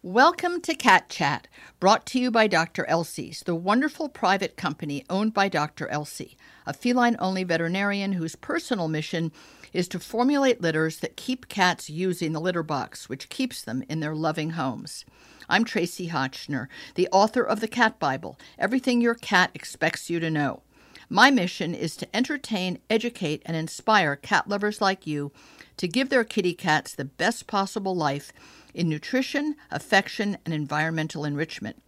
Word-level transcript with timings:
Welcome 0.00 0.60
to 0.60 0.76
Cat 0.76 1.08
Chat, 1.08 1.48
brought 1.80 2.06
to 2.06 2.20
you 2.20 2.30
by 2.30 2.46
Dr. 2.46 2.84
Elsey's, 2.84 3.42
the 3.44 3.56
wonderful 3.56 4.08
private 4.08 4.56
company 4.56 5.04
owned 5.10 5.34
by 5.34 5.48
Dr. 5.48 5.88
Elsey, 5.88 6.36
a 6.64 6.72
feline 6.72 7.16
only 7.18 7.42
veterinarian 7.42 8.12
whose 8.12 8.36
personal 8.36 8.86
mission 8.86 9.32
is 9.72 9.88
to 9.88 9.98
formulate 9.98 10.60
litters 10.60 11.00
that 11.00 11.16
keep 11.16 11.48
cats 11.48 11.90
using 11.90 12.32
the 12.32 12.40
litter 12.40 12.62
box, 12.62 13.08
which 13.08 13.28
keeps 13.28 13.60
them 13.60 13.82
in 13.88 13.98
their 13.98 14.14
loving 14.14 14.50
homes. 14.50 15.04
I'm 15.48 15.64
Tracie 15.64 16.10
Hotchner, 16.10 16.68
the 16.94 17.08
author 17.10 17.42
of 17.42 17.58
the 17.58 17.66
Cat 17.66 17.98
Bible 17.98 18.38
Everything 18.56 19.00
Your 19.00 19.16
Cat 19.16 19.50
Expects 19.52 20.08
You 20.08 20.20
to 20.20 20.30
Know. 20.30 20.62
My 21.10 21.32
mission 21.32 21.74
is 21.74 21.96
to 21.96 22.16
entertain, 22.16 22.78
educate, 22.88 23.42
and 23.46 23.56
inspire 23.56 24.14
cat 24.14 24.46
lovers 24.46 24.80
like 24.80 25.08
you 25.08 25.32
to 25.78 25.88
give 25.88 26.10
their 26.10 26.22
kitty 26.22 26.52
cats 26.52 26.94
the 26.94 27.04
best 27.04 27.46
possible 27.46 27.96
life 27.96 28.32
in 28.74 28.88
nutrition, 28.88 29.56
affection, 29.70 30.38
and 30.44 30.54
environmental 30.54 31.24
enrichment. 31.24 31.82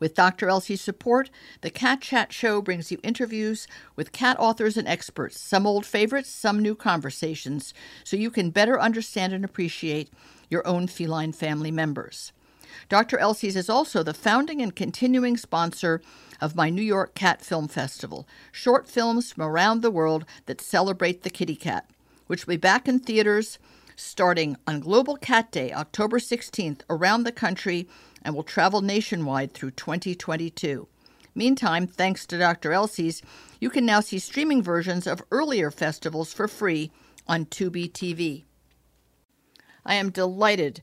With 0.00 0.14
Dr. 0.14 0.48
Elsey's 0.48 0.80
support, 0.80 1.28
the 1.60 1.70
Cat 1.70 2.00
Chat 2.00 2.32
Show 2.32 2.62
brings 2.62 2.92
you 2.92 2.98
interviews 3.02 3.66
with 3.96 4.12
cat 4.12 4.36
authors 4.38 4.76
and 4.76 4.86
experts, 4.86 5.40
some 5.40 5.66
old 5.66 5.84
favorites, 5.84 6.30
some 6.30 6.60
new 6.60 6.76
conversations, 6.76 7.74
so 8.04 8.16
you 8.16 8.30
can 8.30 8.50
better 8.50 8.80
understand 8.80 9.32
and 9.32 9.44
appreciate 9.44 10.10
your 10.48 10.64
own 10.66 10.86
feline 10.86 11.32
family 11.32 11.72
members. 11.72 12.32
Dr. 12.88 13.18
Elsey's 13.18 13.56
is 13.56 13.68
also 13.68 14.02
the 14.02 14.14
founding 14.14 14.62
and 14.62 14.76
continuing 14.76 15.36
sponsor 15.36 16.00
of 16.40 16.54
my 16.54 16.70
New 16.70 16.82
York 16.82 17.14
Cat 17.14 17.42
Film 17.42 17.66
Festival, 17.66 18.28
short 18.52 18.86
films 18.88 19.32
from 19.32 19.42
around 19.42 19.82
the 19.82 19.90
world 19.90 20.24
that 20.46 20.60
celebrate 20.60 21.22
the 21.22 21.30
kitty 21.30 21.56
cat, 21.56 21.90
which 22.28 22.46
will 22.46 22.52
be 22.52 22.58
back 22.58 22.86
in 22.86 23.00
theaters 23.00 23.58
starting 23.98 24.56
on 24.66 24.80
Global 24.80 25.16
Cat 25.16 25.50
Day, 25.50 25.72
October 25.72 26.18
16th, 26.18 26.82
around 26.88 27.24
the 27.24 27.32
country 27.32 27.88
and 28.22 28.34
will 28.34 28.42
travel 28.44 28.80
nationwide 28.80 29.52
through 29.52 29.72
2022. 29.72 30.86
Meantime, 31.34 31.86
thanks 31.86 32.26
to 32.26 32.38
Dr. 32.38 32.72
Elsey's, 32.72 33.22
you 33.60 33.70
can 33.70 33.84
now 33.84 34.00
see 34.00 34.18
streaming 34.18 34.62
versions 34.62 35.06
of 35.06 35.22
earlier 35.30 35.70
festivals 35.70 36.32
for 36.32 36.48
free 36.48 36.90
on 37.26 37.44
Tubi 37.44 37.90
TV. 37.90 38.44
I 39.84 39.94
am 39.94 40.10
delighted 40.10 40.80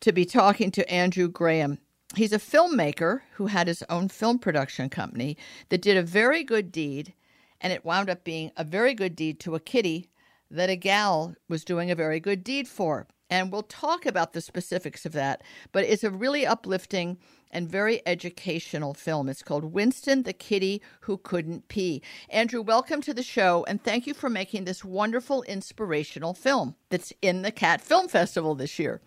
to 0.00 0.12
be 0.12 0.24
talking 0.24 0.70
to 0.72 0.90
Andrew 0.90 1.28
Graham. 1.28 1.78
He's 2.14 2.32
a 2.32 2.38
filmmaker 2.38 3.20
who 3.34 3.46
had 3.46 3.68
his 3.68 3.82
own 3.88 4.08
film 4.08 4.38
production 4.38 4.88
company 4.88 5.36
that 5.68 5.82
did 5.82 5.96
a 5.96 6.02
very 6.02 6.42
good 6.44 6.72
deed, 6.72 7.14
and 7.60 7.72
it 7.72 7.84
wound 7.84 8.10
up 8.10 8.24
being 8.24 8.50
a 8.56 8.64
very 8.64 8.94
good 8.94 9.16
deed 9.16 9.40
to 9.40 9.54
a 9.54 9.60
kitty 9.60 10.08
that 10.50 10.70
a 10.70 10.76
gal 10.76 11.34
was 11.48 11.64
doing 11.64 11.90
a 11.90 11.94
very 11.94 12.20
good 12.20 12.44
deed 12.44 12.68
for. 12.68 13.06
And 13.28 13.50
we'll 13.50 13.62
talk 13.62 14.06
about 14.06 14.32
the 14.32 14.40
specifics 14.40 15.04
of 15.04 15.12
that, 15.12 15.42
but 15.72 15.84
it's 15.84 16.04
a 16.04 16.10
really 16.10 16.46
uplifting 16.46 17.18
and 17.50 17.68
very 17.68 18.00
educational 18.06 18.94
film. 18.94 19.28
It's 19.28 19.42
called 19.42 19.72
Winston 19.72 20.22
the 20.22 20.32
Kitty 20.32 20.80
Who 21.00 21.16
Couldn't 21.16 21.66
Pee. 21.66 22.02
Andrew, 22.28 22.62
welcome 22.62 23.00
to 23.02 23.12
the 23.12 23.24
show, 23.24 23.64
and 23.66 23.82
thank 23.82 24.06
you 24.06 24.14
for 24.14 24.30
making 24.30 24.64
this 24.64 24.84
wonderful, 24.84 25.42
inspirational 25.44 26.34
film 26.34 26.76
that's 26.88 27.12
in 27.20 27.42
the 27.42 27.50
Cat 27.50 27.80
Film 27.80 28.06
Festival 28.06 28.54
this 28.54 28.78
year. 28.78 29.00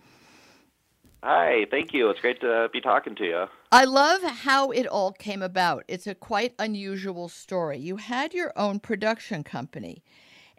Hi, 1.24 1.66
thank 1.70 1.94
you. 1.94 2.10
It's 2.10 2.22
great 2.22 2.42
to 2.42 2.70
be 2.74 2.82
talking 2.82 3.16
to 3.16 3.24
you. 3.26 3.46
I 3.72 3.86
love 3.86 4.22
how 4.24 4.72
it 4.72 4.88
all 4.88 5.12
came 5.12 5.42
about. 5.42 5.84
It's 5.88 6.08
a 6.08 6.16
quite 6.16 6.56
unusual 6.60 7.30
story. 7.30 7.78
You 7.78 7.98
had 7.98 8.34
your 8.34 8.52
own 8.58 8.80
production 8.80 9.44
company 9.44 10.04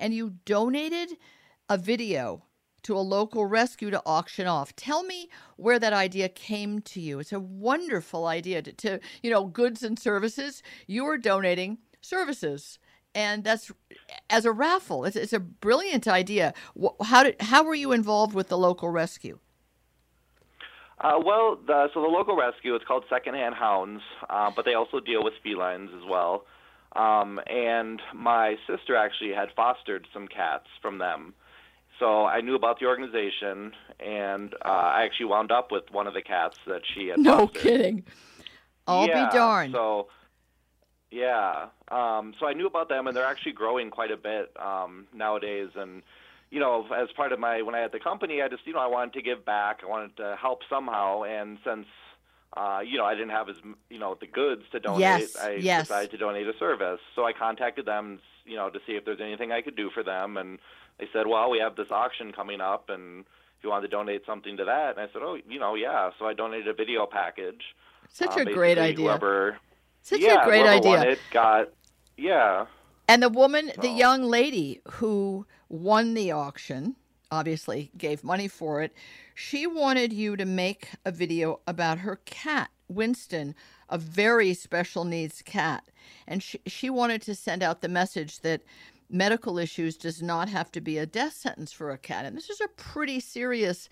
and 0.01 0.12
you 0.15 0.34
donated 0.45 1.11
a 1.69 1.79
video 1.79 2.43
to 2.83 2.97
a 2.97 2.98
local 2.98 3.47
rescue 3.47 3.91
to 3.91 4.03
auction 4.06 4.47
off. 4.47 4.75
Tell 4.75 5.03
me 5.03 5.29
where 5.56 5.79
that 5.79 5.93
idea 5.93 6.29
came 6.29 6.81
to 6.81 7.01
you. 7.01 7.20
It's 7.20 7.33
a 7.33 7.39
wonderful 7.39 8.27
idea 8.27 8.62
to, 8.62 8.73
to 8.73 9.01
you 9.23 9.31
know, 9.31 9.45
goods 9.45 9.83
and 9.83 9.98
services. 9.98 10.62
You 10.87 11.05
are 11.06 11.19
donating 11.19 11.78
services. 12.01 12.78
And 13.15 13.45
that's 13.45 13.71
as 14.31 14.44
a 14.44 14.53
raffle. 14.53 15.05
It's, 15.05 15.16
it's 15.16 15.33
a 15.33 15.41
brilliant 15.41 16.09
idea. 16.09 16.55
How 17.03 17.25
did 17.25 17.37
how 17.41 17.65
were 17.65 17.75
you 17.75 17.93
involved 17.93 18.34
with 18.34 18.49
the 18.49 18.56
local 18.56 18.89
rescue? 18.89 19.39
Uh, 21.00 21.19
well, 21.25 21.59
the, 21.66 21.89
so 21.93 22.03
the 22.03 22.09
local 22.09 22.37
rescue 22.37 22.75
it's 22.75 22.84
called 22.84 23.05
Secondhand 23.09 23.55
Hounds, 23.55 24.03
uh, 24.28 24.50
but 24.55 24.65
they 24.65 24.75
also 24.75 25.00
deal 25.00 25.25
with 25.25 25.33
felines 25.43 25.91
as 25.97 26.09
well. 26.09 26.44
Um, 26.97 27.41
and 27.47 28.03
my 28.15 28.56
sister 28.67 28.97
actually 28.97 29.33
had 29.33 29.49
fostered 29.55 30.06
some 30.12 30.27
cats 30.27 30.67
from 30.83 30.99
them. 30.99 31.34
So 31.99 32.25
I 32.25 32.41
knew 32.41 32.55
about 32.55 32.81
the 32.81 32.87
organization, 32.87 33.73
and 34.01 34.55
uh, 34.65 34.69
I 34.69 35.05
actually 35.05 35.27
wound 35.27 35.53
up 35.53 35.71
with 35.71 35.84
one 35.93 36.06
of 36.06 36.15
the 36.15 36.23
cats 36.23 36.56
that 36.67 36.83
she 36.95 37.09
had. 37.09 37.19
No 37.19 37.47
fostered. 37.47 37.62
kidding. 37.62 38.05
I'll 38.87 39.06
yeah, 39.06 39.28
be 39.28 39.37
darned. 39.37 39.75
So, 39.75 40.09
yeah. 41.11 41.67
Um, 41.91 42.34
so 42.41 42.47
I 42.47 42.55
knew 42.55 42.67
about 42.67 42.89
them, 42.89 43.07
and 43.07 43.15
they're 43.15 43.27
actually 43.27 43.53
growing 43.53 43.91
quite 43.91 44.11
a 44.11 44.17
bit 44.17 44.51
um, 44.59 45.07
nowadays. 45.15 45.69
And 45.77 46.03
you 46.51 46.59
know, 46.59 46.87
as 46.97 47.09
part 47.15 47.33
of 47.33 47.39
my 47.39 47.62
when 47.62 47.75
I 47.75 47.81
had 47.81 47.93
the 47.93 48.01
company, 48.01 48.41
I 48.41 48.49
just 48.49 48.67
you 48.67 48.72
know 48.72 48.81
I 48.81 48.87
wanted 48.87 49.12
to 49.15 49.22
give 49.22 49.45
back. 49.45 49.81
I 49.84 49.87
wanted 49.87 50.17
to 50.17 50.37
help 50.41 50.61
somehow, 50.71 51.25
and 51.25 51.59
since 51.65 51.87
uh, 52.56 52.81
you 52.84 52.99
know, 52.99 53.05
I 53.05 53.15
didn't 53.15 53.31
have 53.31 53.49
as 53.49 53.56
you 53.88 53.99
know 53.99 54.16
the 54.21 54.27
goods 54.27 54.62
to 54.72 54.81
donate. 54.81 55.00
Yes, 55.00 55.37
I 55.37 55.53
yes. 55.53 55.87
decided 55.87 56.11
to 56.12 56.19
donate 56.19 56.47
a 56.47 56.56
service. 56.59 57.00
So 57.15 57.25
I 57.25 57.33
contacted 57.33 57.87
them, 57.87 58.21
you 58.44 58.56
know, 58.56 58.71
to 58.71 58.78
see 58.87 58.93
if 58.93 59.05
there's 59.05 59.21
anything 59.21 59.53
I 59.53 59.62
could 59.62 59.77
do 59.77 59.91
for 59.91 60.03
them, 60.03 60.37
and 60.37 60.59
they 60.99 61.06
said, 61.12 61.27
well, 61.27 61.50
we 61.50 61.59
have 61.59 61.77
this 61.77 61.91
auction 61.91 62.33
coming 62.33 62.60
up, 62.60 62.91
and 62.91 63.21
if 63.21 63.65
you 63.65 63.71
want 63.71 63.84
to 63.84 63.89
donate 63.89 64.22
something 64.27 64.56
to 64.56 64.65
that, 64.65 64.97
and 64.97 65.00
I 65.00 65.12
said, 65.12 65.22
oh, 65.22 65.39
you 65.49 65.60
know, 65.60 65.75
yeah. 65.75 66.10
So 66.19 66.27
I 66.27 66.34
donated 66.34 66.69
a 66.69 66.75
video 66.75 67.06
package. 67.06 67.62
Such 68.09 68.37
uh, 68.37 68.41
a 68.41 68.44
great 68.44 68.78
idea. 68.78 69.06
Whoever, 69.06 69.59
Such 70.03 70.21
yeah, 70.21 70.43
a 70.43 70.44
great 70.44 70.66
idea. 70.66 71.03
It 71.03 71.21
got, 71.31 71.69
yeah. 72.16 72.66
And 73.06 73.22
the 73.22 73.28
woman, 73.28 73.71
So- 73.75 73.83
the 73.83 73.89
young 73.91 74.25
lady 74.25 74.81
who 74.93 75.47
won 75.69 76.15
the 76.15 76.33
auction, 76.33 76.97
obviously 77.30 77.91
gave 77.96 78.24
money 78.24 78.48
for 78.48 78.82
it. 78.82 78.92
She 79.34 79.66
wanted 79.66 80.12
you 80.12 80.36
to 80.36 80.44
make 80.44 80.91
a 81.04 81.12
video 81.12 81.60
about 81.66 81.98
her 81.98 82.16
cat, 82.24 82.70
Winston, 82.88 83.54
a 83.88 83.98
very 83.98 84.54
special 84.54 85.04
needs 85.04 85.42
cat. 85.42 85.84
And 86.26 86.42
she, 86.42 86.60
she 86.66 86.91
wanted 86.91 87.22
to 87.22 87.34
send 87.34 87.62
out 87.62 87.80
the 87.80 87.88
message 87.88 88.41
that 88.41 88.62
medical 89.08 89.58
issues 89.58 89.96
does 89.96 90.22
not 90.22 90.48
have 90.48 90.70
to 90.72 90.80
be 90.80 90.98
a 90.98 91.06
death 91.06 91.34
sentence 91.34 91.72
for 91.72 91.91
a 91.91 91.98
cat. 91.98 92.24
And 92.24 92.36
this 92.36 92.50
is 92.50 92.60
a 92.60 92.68
pretty 92.68 93.20
serious 93.20 93.88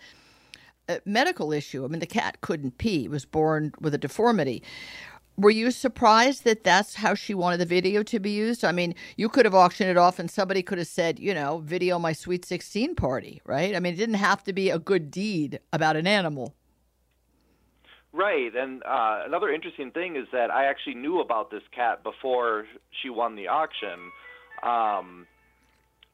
uh, 0.89 0.99
medical 1.05 1.53
issue. 1.53 1.85
I 1.85 1.89
mean, 1.89 2.01
the 2.01 2.07
cat 2.07 2.41
couldn't 2.41 2.79
pee, 2.79 3.05
it 3.05 3.11
was 3.11 3.25
born 3.25 3.73
with 3.81 3.95
a 3.95 3.99
deformity. 3.99 4.63
Were 5.39 5.51
you 5.51 5.71
surprised 5.71 6.43
that 6.45 6.65
that's 6.65 6.97
how 6.97 7.15
she 7.15 7.33
wanted 7.33 7.59
the 7.59 7.65
video 7.65 8.03
to 8.03 8.19
be 8.19 8.33
used? 8.33 8.65
I 8.65 8.73
mean, 8.73 8.97
you 9.17 9.29
could 9.29 9.45
have 9.45 9.55
auctioned 9.55 9.89
it 9.89 9.97
off 9.97 10.19
and 10.19 10.29
somebody 10.29 10.65
could 10.65 10.79
have 10.79 10.89
said, 10.89 11.21
you 11.21 11.33
know, 11.33 11.59
video 11.65 11.97
my 12.01 12.13
sweet 12.13 12.45
16 12.45 12.97
party, 12.97 13.41
right? 13.45 13.77
I 13.77 13.79
mean, 13.79 13.95
it 13.95 13.99
didn't 13.99 14.17
have 14.17 14.43
to 14.45 14.53
be 14.53 14.69
a 14.71 14.81
good 14.81 15.13
deed 15.13 15.61
about 15.73 15.95
an 15.97 16.09
animal. 16.09 16.55
Right, 18.13 18.51
and 18.57 18.83
uh, 18.85 19.23
another 19.27 19.49
interesting 19.51 19.93
thing 19.93 20.17
is 20.17 20.27
that 20.33 20.51
I 20.51 20.65
actually 20.65 20.95
knew 20.97 21.21
about 21.21 21.53
this 21.53 21.63
cat 21.73 22.03
before 22.03 22.65
she 23.01 23.11
won 23.11 23.37
the 23.37 23.47
auction. 23.47 24.11
Um, 24.65 25.27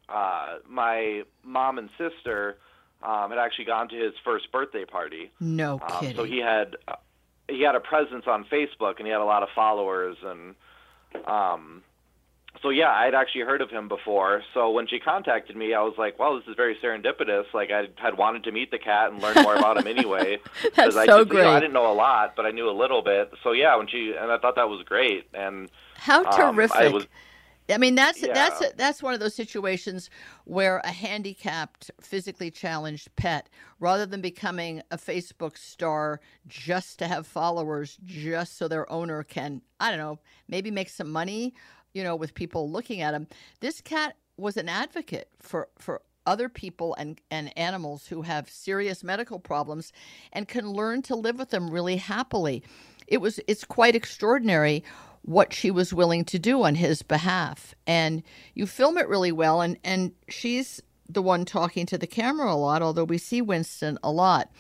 uh, 0.09 0.57
my 0.69 1.23
mom 1.43 1.79
and 1.79 1.89
sister 1.97 2.59
um, 3.03 3.31
had 3.31 3.39
actually 3.39 3.65
gone 3.67 3.89
to 3.89 3.97
his 3.97 4.13
first 4.23 4.53
birthday 4.53 4.85
party. 4.85 5.31
No 5.41 5.81
Um, 5.81 6.01
kidding. 6.01 6.17
so 6.17 6.25
he 6.25 6.39
had 6.41 6.77
uh, 6.89 6.97
he 7.49 7.63
had 7.63 7.75
a 7.75 7.81
presence 7.81 8.25
on 8.27 8.45
Facebook 8.45 8.97
and 8.99 9.07
he 9.07 9.13
had 9.13 9.21
a 9.21 9.25
lot 9.25 9.43
of 9.43 9.49
followers 9.55 10.17
and 10.25 10.55
um 11.27 11.83
so 12.63 12.71
yeah, 12.71 12.91
I'd 12.91 13.15
actually 13.15 13.43
heard 13.43 13.61
of 13.61 13.71
him 13.71 13.89
before. 13.89 14.43
So 14.55 14.71
when 14.71 14.87
she 14.87 14.99
contacted 15.01 15.57
me, 15.57 15.75
I 15.75 15.83
was 15.83 15.95
like, 15.99 16.19
"Well, 16.19 16.37
this 16.39 16.47
is 16.49 16.55
very 16.57 16.77
serendipitous. 16.77 17.53
Like 17.53 17.71
I 17.71 17.89
had 17.97 18.17
wanted 18.17 18.45
to 18.45 18.53
meet 18.53 18.71
the 18.71 18.79
cat 18.79 19.11
and 19.11 19.21
learn 19.21 19.35
more 19.43 19.57
about 19.57 19.77
him 19.77 19.87
anyway." 19.87 20.39
That's 20.63 20.77
'Cause 20.77 20.97
I 20.97 21.07
so 21.07 21.25
just, 21.25 21.33
you 21.33 21.43
know, 21.43 21.51
I 21.51 21.61
didn't 21.61 21.73
know 21.75 21.91
a 21.91 21.93
lot, 21.93 22.37
but 22.37 22.47
I 22.47 22.53
knew 22.53 22.71
a 22.71 22.73
little 22.73 23.03
bit. 23.03 23.33
So 23.43 23.53
yeah, 23.53 23.75
when 23.77 23.89
she 23.89 24.15
and 24.19 24.31
I 24.31 24.39
thought 24.39 24.55
that 24.55 24.69
was 24.69 24.83
great. 24.85 25.27
And 25.35 25.69
How 25.97 26.25
um, 26.25 26.55
terrific. 26.55 26.77
I 26.77 26.89
was 26.89 27.07
I 27.71 27.79
mean 27.79 27.95
that's 27.95 28.21
that's 28.21 28.61
Yeah. 28.61 28.69
that's 28.77 29.03
one 29.03 29.15
of 29.15 29.21
those 29.21 29.35
situations 29.35 30.11
where 30.45 30.79
a 30.85 30.91
handicapped, 30.91 31.91
physically 32.01 32.51
challenged 32.51 33.15
pet, 33.17 33.49
rather 33.81 34.05
than 34.07 34.21
becoming 34.21 34.83
a 34.91 34.99
Facebook 34.99 35.57
star 35.57 36.21
just 36.47 36.99
to 36.99 37.09
have 37.09 37.27
followers, 37.27 37.99
just 38.05 38.59
so 38.59 38.69
their 38.69 38.91
owner 38.93 39.23
can, 39.23 39.63
I 39.81 39.91
don't 39.91 39.99
know, 39.99 40.19
maybe 40.49 40.71
make 40.71 40.91
some 40.91 41.11
money, 41.11 41.55
you 41.95 42.03
know, 42.03 42.17
with 42.17 42.35
people 42.35 42.71
looking 42.71 43.01
at 43.01 43.15
him. 43.15 43.27
This 43.61 43.81
cat 43.81 44.17
was 44.37 44.57
an 44.57 44.69
advocate 44.69 45.29
for 45.41 45.69
for 45.79 46.03
other 46.27 46.49
people 46.49 46.95
and, 46.95 47.21
and 47.31 47.57
animals 47.57 48.07
who 48.07 48.23
have 48.23 48.49
serious 48.49 49.05
medical 49.05 49.39
problems 49.39 49.93
and 50.33 50.49
can 50.49 50.71
learn 50.71 51.03
to 51.03 51.15
live 51.15 51.39
with 51.39 51.51
them 51.51 51.69
really 51.71 51.97
happily. 51.97 52.63
It 53.07 53.19
was 53.19 53.39
it's 53.47 53.65
quite 53.65 53.95
extraordinary 53.95 54.83
what 55.25 55.53
she 55.53 55.71
was 55.71 55.95
willing 55.95 56.25
to 56.27 56.39
do 56.39 56.63
on 56.63 56.75
his 56.75 57.03
behalf. 57.03 57.75
And 57.87 58.23
you 58.55 58.67
film 58.67 58.99
it 58.99 59.09
really 59.09 59.33
well 59.33 59.61
and, 59.61 59.79
and 59.83 60.13
she's 60.29 60.83
the 61.09 61.23
one 61.23 61.45
talking 61.45 61.87
to 61.87 61.99
the 61.99 62.07
camera 62.07 62.53
a 62.53 62.57
lot, 62.57 62.83
although 62.83 63.05
we 63.05 63.19
see 63.19 63.43
Winston 63.43 63.99
a 64.03 64.11
lot. 64.11 64.51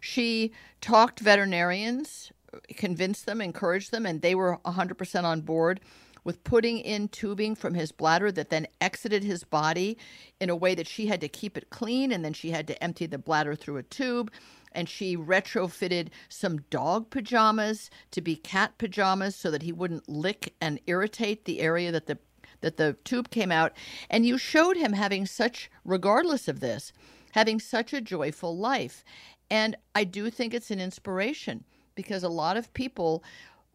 She 0.00 0.52
talked 0.80 1.20
veterinarians, 1.20 2.32
convinced 2.76 3.26
them, 3.26 3.40
encouraged 3.40 3.92
them, 3.92 4.06
and 4.06 4.22
they 4.22 4.34
were 4.34 4.58
100% 4.64 5.24
on 5.24 5.40
board 5.40 5.80
with 6.24 6.42
putting 6.42 6.78
in 6.78 7.08
tubing 7.08 7.54
from 7.54 7.74
his 7.74 7.92
bladder 7.92 8.32
that 8.32 8.50
then 8.50 8.66
exited 8.80 9.22
his 9.22 9.44
body 9.44 9.96
in 10.40 10.50
a 10.50 10.56
way 10.56 10.74
that 10.74 10.88
she 10.88 11.06
had 11.06 11.20
to 11.20 11.28
keep 11.28 11.56
it 11.56 11.70
clean 11.70 12.10
and 12.10 12.24
then 12.24 12.32
she 12.32 12.50
had 12.50 12.66
to 12.66 12.82
empty 12.82 13.06
the 13.06 13.16
bladder 13.16 13.54
through 13.54 13.76
a 13.76 13.82
tube 13.84 14.30
and 14.76 14.88
she 14.88 15.16
retrofitted 15.16 16.08
some 16.28 16.58
dog 16.70 17.10
pajamas 17.10 17.90
to 18.12 18.20
be 18.20 18.36
cat 18.36 18.78
pajamas 18.78 19.34
so 19.34 19.50
that 19.50 19.62
he 19.62 19.72
wouldn't 19.72 20.08
lick 20.08 20.54
and 20.60 20.78
irritate 20.86 21.44
the 21.44 21.60
area 21.60 21.90
that 21.90 22.06
the 22.06 22.18
that 22.60 22.76
the 22.76 22.96
tube 23.04 23.30
came 23.30 23.52
out 23.52 23.72
and 24.08 24.24
you 24.24 24.38
showed 24.38 24.76
him 24.76 24.92
having 24.92 25.26
such 25.26 25.70
regardless 25.84 26.46
of 26.48 26.60
this 26.60 26.92
having 27.32 27.58
such 27.58 27.92
a 27.92 28.00
joyful 28.00 28.56
life 28.56 29.04
and 29.50 29.76
i 29.94 30.04
do 30.04 30.30
think 30.30 30.54
it's 30.54 30.70
an 30.70 30.80
inspiration 30.80 31.64
because 31.96 32.22
a 32.22 32.28
lot 32.28 32.56
of 32.56 32.72
people 32.72 33.24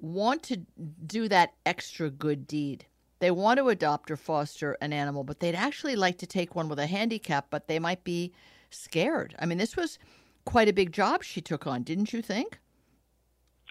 want 0.02 0.44
to 0.44 0.58
do 1.06 1.28
that 1.28 1.54
extra 1.66 2.10
good 2.10 2.48
deed. 2.48 2.86
They 3.20 3.32
want 3.32 3.60
to 3.60 3.70
adopt 3.70 4.10
or 4.10 4.18
foster 4.18 4.78
an 4.82 4.94
animal, 4.94 5.24
but 5.24 5.40
they'd 5.40 5.56
actually 5.56 5.96
like 5.96 6.18
to 6.20 6.28
take 6.28 6.56
one 6.56 6.70
with 6.70 6.80
a 6.80 6.88
handicap, 6.88 7.48
but 7.50 7.68
they 7.68 7.78
might 7.78 8.04
be 8.04 8.34
scared. 8.72 9.36
I 9.38 9.46
mean, 9.46 9.60
this 9.60 9.76
was 9.76 10.00
quite 10.46 10.68
a 10.68 10.74
big 10.74 10.92
job 10.92 11.24
she 11.24 11.42
took 11.42 11.68
on, 11.68 11.84
didn't 11.84 12.14
you 12.14 12.22
think? 12.22 12.60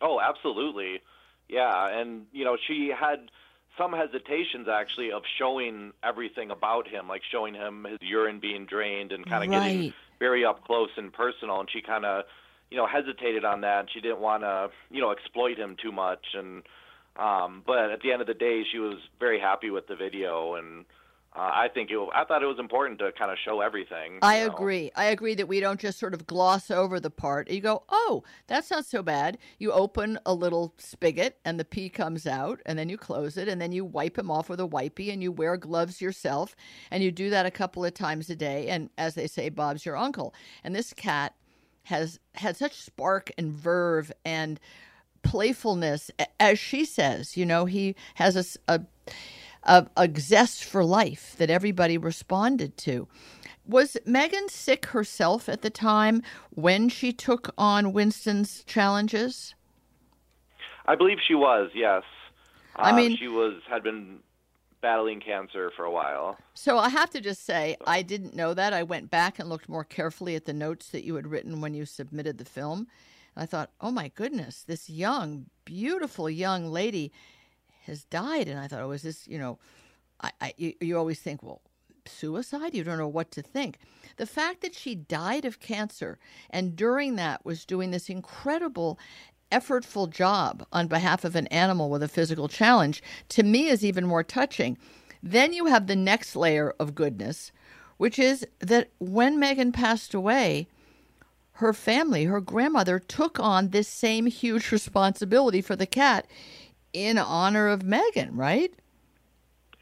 Oh, 0.02 0.20
absolutely. 0.20 1.00
Yeah, 1.48 1.88
and 1.88 2.26
you 2.32 2.44
know, 2.44 2.56
she 2.56 2.88
had 2.88 3.30
some 3.76 3.92
hesitations 3.92 4.68
actually 4.68 5.12
of 5.12 5.22
showing 5.38 5.92
everything 6.02 6.50
about 6.50 6.88
him, 6.88 7.08
like 7.08 7.22
showing 7.30 7.54
him 7.54 7.86
his 7.88 7.98
urine 8.00 8.40
being 8.40 8.66
drained 8.66 9.12
and 9.12 9.26
kind 9.26 9.44
of 9.44 9.50
right. 9.50 9.72
getting 9.72 9.92
very 10.18 10.44
up 10.44 10.64
close 10.64 10.90
and 10.96 11.12
personal. 11.12 11.60
And 11.60 11.70
she 11.70 11.82
kind 11.82 12.04
of 12.04 12.24
you 12.70 12.76
know, 12.76 12.86
hesitated 12.86 13.44
on 13.44 13.62
that. 13.62 13.86
She 13.92 14.00
didn't 14.00 14.20
want 14.20 14.42
to, 14.44 14.70
you 14.90 15.00
know, 15.00 15.10
exploit 15.10 15.58
him 15.58 15.76
too 15.80 15.92
much. 15.92 16.24
And 16.34 16.62
um, 17.16 17.62
but 17.66 17.90
at 17.90 18.00
the 18.00 18.12
end 18.12 18.20
of 18.20 18.28
the 18.28 18.34
day, 18.34 18.62
she 18.70 18.78
was 18.78 18.98
very 19.18 19.40
happy 19.40 19.70
with 19.70 19.88
the 19.88 19.96
video, 19.96 20.54
and 20.54 20.84
uh, 21.36 21.38
I 21.42 21.68
think 21.72 21.92
it. 21.92 22.08
I 22.12 22.24
thought 22.24 22.42
it 22.42 22.46
was 22.46 22.58
important 22.58 22.98
to 22.98 23.12
kind 23.12 23.30
of 23.30 23.38
show 23.44 23.60
everything. 23.60 24.18
I 24.20 24.40
know. 24.40 24.46
agree. 24.46 24.90
I 24.96 25.06
agree 25.06 25.36
that 25.36 25.46
we 25.46 25.60
don't 25.60 25.78
just 25.78 26.00
sort 26.00 26.12
of 26.12 26.26
gloss 26.26 26.72
over 26.72 26.98
the 26.98 27.10
part. 27.10 27.48
You 27.48 27.60
go, 27.60 27.84
oh, 27.88 28.24
that's 28.48 28.68
not 28.68 28.84
so 28.84 29.00
bad. 29.00 29.38
You 29.58 29.70
open 29.70 30.18
a 30.26 30.34
little 30.34 30.74
spigot, 30.78 31.38
and 31.44 31.60
the 31.60 31.64
pee 31.64 31.88
comes 31.88 32.26
out, 32.26 32.60
and 32.66 32.76
then 32.76 32.88
you 32.88 32.98
close 32.98 33.36
it, 33.36 33.46
and 33.46 33.60
then 33.62 33.70
you 33.70 33.84
wipe 33.84 34.18
him 34.18 34.28
off 34.28 34.48
with 34.48 34.58
a 34.58 34.66
wipey, 34.66 35.12
and 35.12 35.22
you 35.22 35.30
wear 35.30 35.56
gloves 35.56 36.00
yourself, 36.00 36.56
and 36.90 37.00
you 37.00 37.12
do 37.12 37.30
that 37.30 37.46
a 37.46 37.50
couple 37.52 37.84
of 37.84 37.94
times 37.94 38.28
a 38.28 38.34
day. 38.34 38.66
And 38.66 38.90
as 38.98 39.14
they 39.14 39.28
say, 39.28 39.50
Bob's 39.50 39.86
your 39.86 39.96
uncle. 39.96 40.34
And 40.64 40.74
this 40.74 40.92
cat 40.92 41.36
has 41.84 42.18
had 42.34 42.56
such 42.56 42.74
spark 42.74 43.30
and 43.38 43.52
verve 43.52 44.10
and 44.24 44.58
playfulness 45.22 46.10
as 46.38 46.58
she 46.58 46.82
says 46.82 47.36
you 47.36 47.44
know 47.44 47.66
he 47.66 47.94
has 48.14 48.58
a, 48.68 48.72
a, 48.72 48.80
a, 49.64 49.86
a 49.96 50.08
zest 50.18 50.64
for 50.64 50.84
life 50.84 51.34
that 51.38 51.50
everybody 51.50 51.98
responded 51.98 52.76
to 52.76 53.08
was 53.66 53.96
megan 54.04 54.48
sick 54.48 54.86
herself 54.86 55.48
at 55.48 55.62
the 55.62 55.70
time 55.70 56.22
when 56.50 56.88
she 56.88 57.12
took 57.12 57.52
on 57.56 57.92
winston's 57.92 58.64
challenges 58.64 59.54
i 60.86 60.94
believe 60.94 61.18
she 61.26 61.34
was 61.34 61.70
yes 61.74 62.02
i 62.76 62.94
mean 62.94 63.12
uh, 63.12 63.16
she 63.16 63.28
was 63.28 63.54
had 63.68 63.82
been 63.82 64.20
battling 64.80 65.20
cancer 65.20 65.70
for 65.76 65.84
a 65.84 65.90
while. 65.90 66.38
So 66.54 66.78
I 66.78 66.88
have 66.88 67.10
to 67.10 67.20
just 67.20 67.44
say, 67.44 67.76
I 67.86 68.02
didn't 68.02 68.34
know 68.34 68.54
that. 68.54 68.72
I 68.72 68.82
went 68.82 69.10
back 69.10 69.38
and 69.38 69.48
looked 69.48 69.68
more 69.68 69.84
carefully 69.84 70.34
at 70.36 70.44
the 70.44 70.52
notes 70.52 70.88
that 70.88 71.04
you 71.04 71.14
had 71.14 71.26
written 71.26 71.60
when 71.60 71.74
you 71.74 71.84
submitted 71.84 72.38
the 72.38 72.44
film. 72.44 72.86
And 73.36 73.42
I 73.42 73.46
thought, 73.46 73.70
oh 73.80 73.90
my 73.90 74.08
goodness, 74.08 74.62
this 74.62 74.88
young, 74.88 75.46
beautiful 75.64 76.28
young 76.28 76.66
lady 76.70 77.12
has 77.90 78.04
died. 78.04 78.48
And 78.48 78.58
I 78.58 78.68
thought, 78.68 78.80
oh, 78.80 78.92
is 78.92 79.02
this, 79.02 79.28
you 79.28 79.38
know, 79.38 79.58
I, 80.22 80.30
I 80.40 80.54
you, 80.56 80.72
you 80.80 80.96
always 80.96 81.20
think, 81.20 81.42
well, 81.42 81.60
suicide? 82.06 82.74
You 82.74 82.84
don't 82.84 82.98
know 82.98 83.08
what 83.08 83.30
to 83.32 83.42
think. 83.42 83.78
The 84.16 84.26
fact 84.26 84.62
that 84.62 84.74
she 84.74 84.94
died 84.94 85.44
of 85.44 85.60
cancer 85.60 86.18
and 86.48 86.74
during 86.74 87.16
that 87.16 87.44
was 87.44 87.66
doing 87.66 87.90
this 87.90 88.08
incredible 88.08 88.98
effortful 89.52 90.08
job 90.08 90.64
on 90.72 90.86
behalf 90.86 91.24
of 91.24 91.34
an 91.36 91.48
animal 91.48 91.90
with 91.90 92.02
a 92.02 92.08
physical 92.08 92.48
challenge, 92.48 93.02
to 93.28 93.42
me 93.42 93.68
is 93.68 93.84
even 93.84 94.06
more 94.06 94.22
touching. 94.22 94.78
Then 95.22 95.52
you 95.52 95.66
have 95.66 95.86
the 95.86 95.96
next 95.96 96.36
layer 96.36 96.74
of 96.78 96.94
goodness, 96.94 97.52
which 97.96 98.18
is 98.18 98.46
that 98.60 98.90
when 98.98 99.38
Megan 99.38 99.72
passed 99.72 100.14
away, 100.14 100.68
her 101.54 101.74
family, 101.74 102.24
her 102.24 102.40
grandmother, 102.40 102.98
took 102.98 103.38
on 103.38 103.68
this 103.68 103.88
same 103.88 104.26
huge 104.26 104.72
responsibility 104.72 105.60
for 105.60 105.76
the 105.76 105.86
cat 105.86 106.26
in 106.92 107.18
honor 107.18 107.68
of 107.68 107.82
Megan, 107.82 108.36
right? 108.36 108.72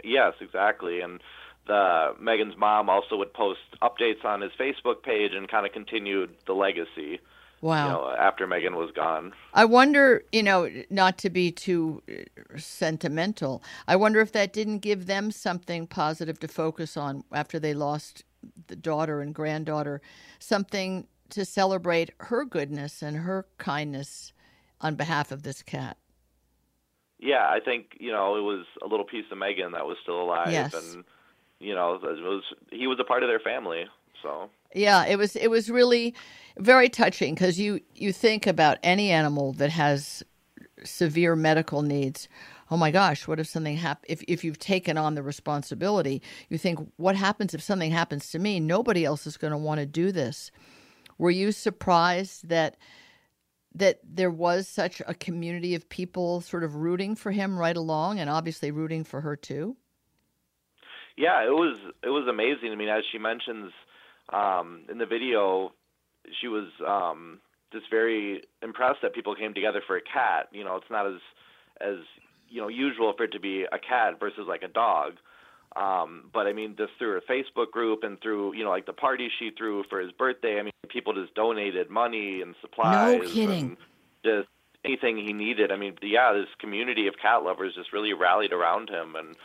Yes, 0.05 0.35
exactly. 0.41 1.01
And 1.01 1.21
the 1.67 2.15
Megan's 2.21 2.57
mom 2.57 2.89
also 2.89 3.17
would 3.17 3.33
post 3.35 3.61
updates 3.83 4.25
on 4.25 4.41
his 4.41 4.53
Facebook 4.59 5.03
page 5.03 5.33
and 5.35 5.49
kind 5.49 5.67
of 5.67 5.73
continued 5.73 6.31
the 6.47 6.55
legacy. 6.55 7.21
Wow. 7.61 7.87
You 7.87 7.93
know, 7.93 8.17
after 8.17 8.47
Megan 8.47 8.77
was 8.77 8.91
gone. 8.93 9.33
I 9.53 9.65
wonder, 9.65 10.23
you 10.31 10.45
know, 10.45 10.71
not 10.91 11.19
to 11.19 11.31
be 11.31 11.51
too 11.51 12.03
uh, 12.09 12.57
sentimental, 12.57 13.63
I 13.89 13.97
wonder 13.97 14.21
if 14.21 14.31
that 14.33 14.53
didn't 14.53 14.79
give 14.79 15.07
them 15.07 15.33
something 15.33 15.89
positive 15.89 16.39
to 16.41 16.49
focus 16.49 16.97
on 16.97 17.25
after 17.33 17.59
they 17.59 17.75
lost 17.75 18.23
the 18.69 18.77
daughter 18.77 19.21
and 19.21 19.35
granddaughter, 19.35 20.01
something 20.39 21.09
to 21.31 21.45
celebrate 21.45 22.11
her 22.21 22.45
goodness 22.45 23.03
and 23.03 23.17
her 23.19 23.47
kindness 23.59 24.33
on 24.81 24.95
behalf 24.95 25.33
of 25.33 25.43
this 25.43 25.63
cat. 25.63 25.97
Yeah, 27.19 27.49
I 27.49 27.61
think, 27.61 27.97
you 27.99 28.13
know, 28.13 28.37
it 28.37 28.43
was 28.43 28.65
a 28.83 28.87
little 28.87 29.05
piece 29.05 29.25
of 29.31 29.39
Megan 29.39 29.73
that 29.73 29.87
was 29.87 29.97
still 30.03 30.23
alive 30.23 30.53
yes. 30.53 30.73
and 30.75 31.05
you 31.61 31.75
know, 31.75 31.95
it 31.95 32.03
was 32.03 32.43
he 32.71 32.87
was 32.87 32.99
a 33.01 33.05
part 33.05 33.23
of 33.23 33.29
their 33.29 33.41
family. 33.41 33.85
So 34.23 34.51
yeah, 34.75 35.07
it 35.07 35.17
was 35.17 35.37
it 35.37 35.49
was 35.49 35.71
really 35.71 36.15
very 36.59 36.89
touching 36.89 37.35
because 37.35 37.59
you 37.59 37.81
you 37.95 38.13
think 38.13 38.47
about 38.47 38.79
any 38.83 39.11
animal 39.11 39.53
that 39.55 39.71
has 39.71 40.23
severe 40.85 41.35
medical 41.35 41.83
needs. 41.83 42.29
Oh 42.71 42.77
my 42.77 42.91
gosh, 42.91 43.27
what 43.27 43.41
if 43.41 43.47
something 43.47 43.77
happens? 43.77 44.07
If 44.09 44.23
if 44.29 44.45
you've 44.45 44.59
taken 44.59 44.97
on 44.99 45.15
the 45.15 45.23
responsibility, 45.23 46.23
you 46.49 46.59
think, 46.59 46.79
what 46.97 47.17
happens 47.17 47.55
if 47.55 47.63
something 47.63 47.91
happens 47.91 48.31
to 48.31 48.39
me? 48.39 48.61
Nobody 48.61 49.05
else 49.05 49.27
is 49.27 49.37
going 49.37 49.53
to 49.53 49.59
want 49.59 49.81
to 49.81 49.87
do 49.87 50.13
this. 50.13 50.51
Were 51.17 51.31
you 51.31 51.51
surprised 51.51 52.49
that 52.49 52.77
that 53.79 54.01
there 54.05 54.31
was 54.31 54.69
such 54.69 55.01
a 55.07 55.15
community 55.15 55.75
of 55.75 55.89
people 55.89 56.41
sort 56.41 56.65
of 56.65 56.77
rooting 56.77 57.15
for 57.15 57.31
him 57.33 57.59
right 57.59 57.77
along, 57.77 58.19
and 58.19 58.29
obviously 58.29 58.71
rooting 58.71 59.05
for 59.05 59.21
her 59.21 59.37
too? 59.37 59.77
Yeah, 61.17 61.45
it 61.45 61.51
was 61.51 61.79
it 62.03 62.11
was 62.11 62.29
amazing. 62.29 62.71
I 62.71 62.77
mean, 62.77 62.89
as 62.89 63.03
she 63.11 63.19
mentions 63.19 63.73
um, 64.33 64.83
in 64.91 64.99
the 64.99 65.07
video, 65.07 65.73
she 66.41 66.49
was 66.49 66.69
um, 66.87 67.41
just 67.73 67.87
very 67.91 68.43
impressed 68.63 69.03
that 69.03 69.15
people 69.15 69.35
came 69.35 69.55
together 69.55 69.83
for 69.87 69.97
a 69.97 70.01
cat. 70.01 70.49
You 70.53 70.65
know, 70.65 70.77
it's 70.77 70.91
not 70.91 71.07
as 71.07 71.21
as 71.81 71.97
you 72.49 72.61
know 72.61 72.69
usual 72.69 73.13
for 73.17 73.25
it 73.25 73.33
to 73.33 73.41
be 73.41 73.65
a 73.65 73.79
cat 73.79 74.21
versus 74.21 74.45
like 74.47 74.63
a 74.63 74.69
dog. 74.69 75.15
Um, 75.77 76.31
but 76.33 76.47
I 76.47 76.53
mean, 76.53 76.75
just 76.77 76.93
through 76.99 77.13
her 77.13 77.23
Facebook 77.29 77.71
group 77.71 78.03
and 78.03 78.21
through 78.21 78.55
you 78.55 78.65
know 78.65 78.71
like 78.71 78.87
the 78.87 78.93
party 78.93 79.29
she 79.39 79.51
threw 79.57 79.85
for 79.89 80.01
his 80.01 80.13
birthday. 80.13 80.59
I 80.59 80.63
mean, 80.63 80.73
people 80.89 81.13
just 81.13 81.35
donated 81.35 81.91
money 81.91 82.43
and 82.43 82.55
supplies. 82.61 83.21
No 83.21 83.29
kidding. 83.29 83.51
And 83.61 83.77
just 84.25 84.49
anything 84.85 85.17
he 85.17 85.33
needed. 85.33 85.71
I 85.71 85.77
mean, 85.77 85.97
yeah, 86.03 86.33
this 86.33 86.49
community 86.59 87.07
of 87.07 87.15
cat 87.21 87.43
lovers 87.43 87.75
just 87.75 87.93
really 87.93 88.13
rallied 88.13 88.53
around 88.53 88.89
him 88.89 89.15
and 89.17 89.37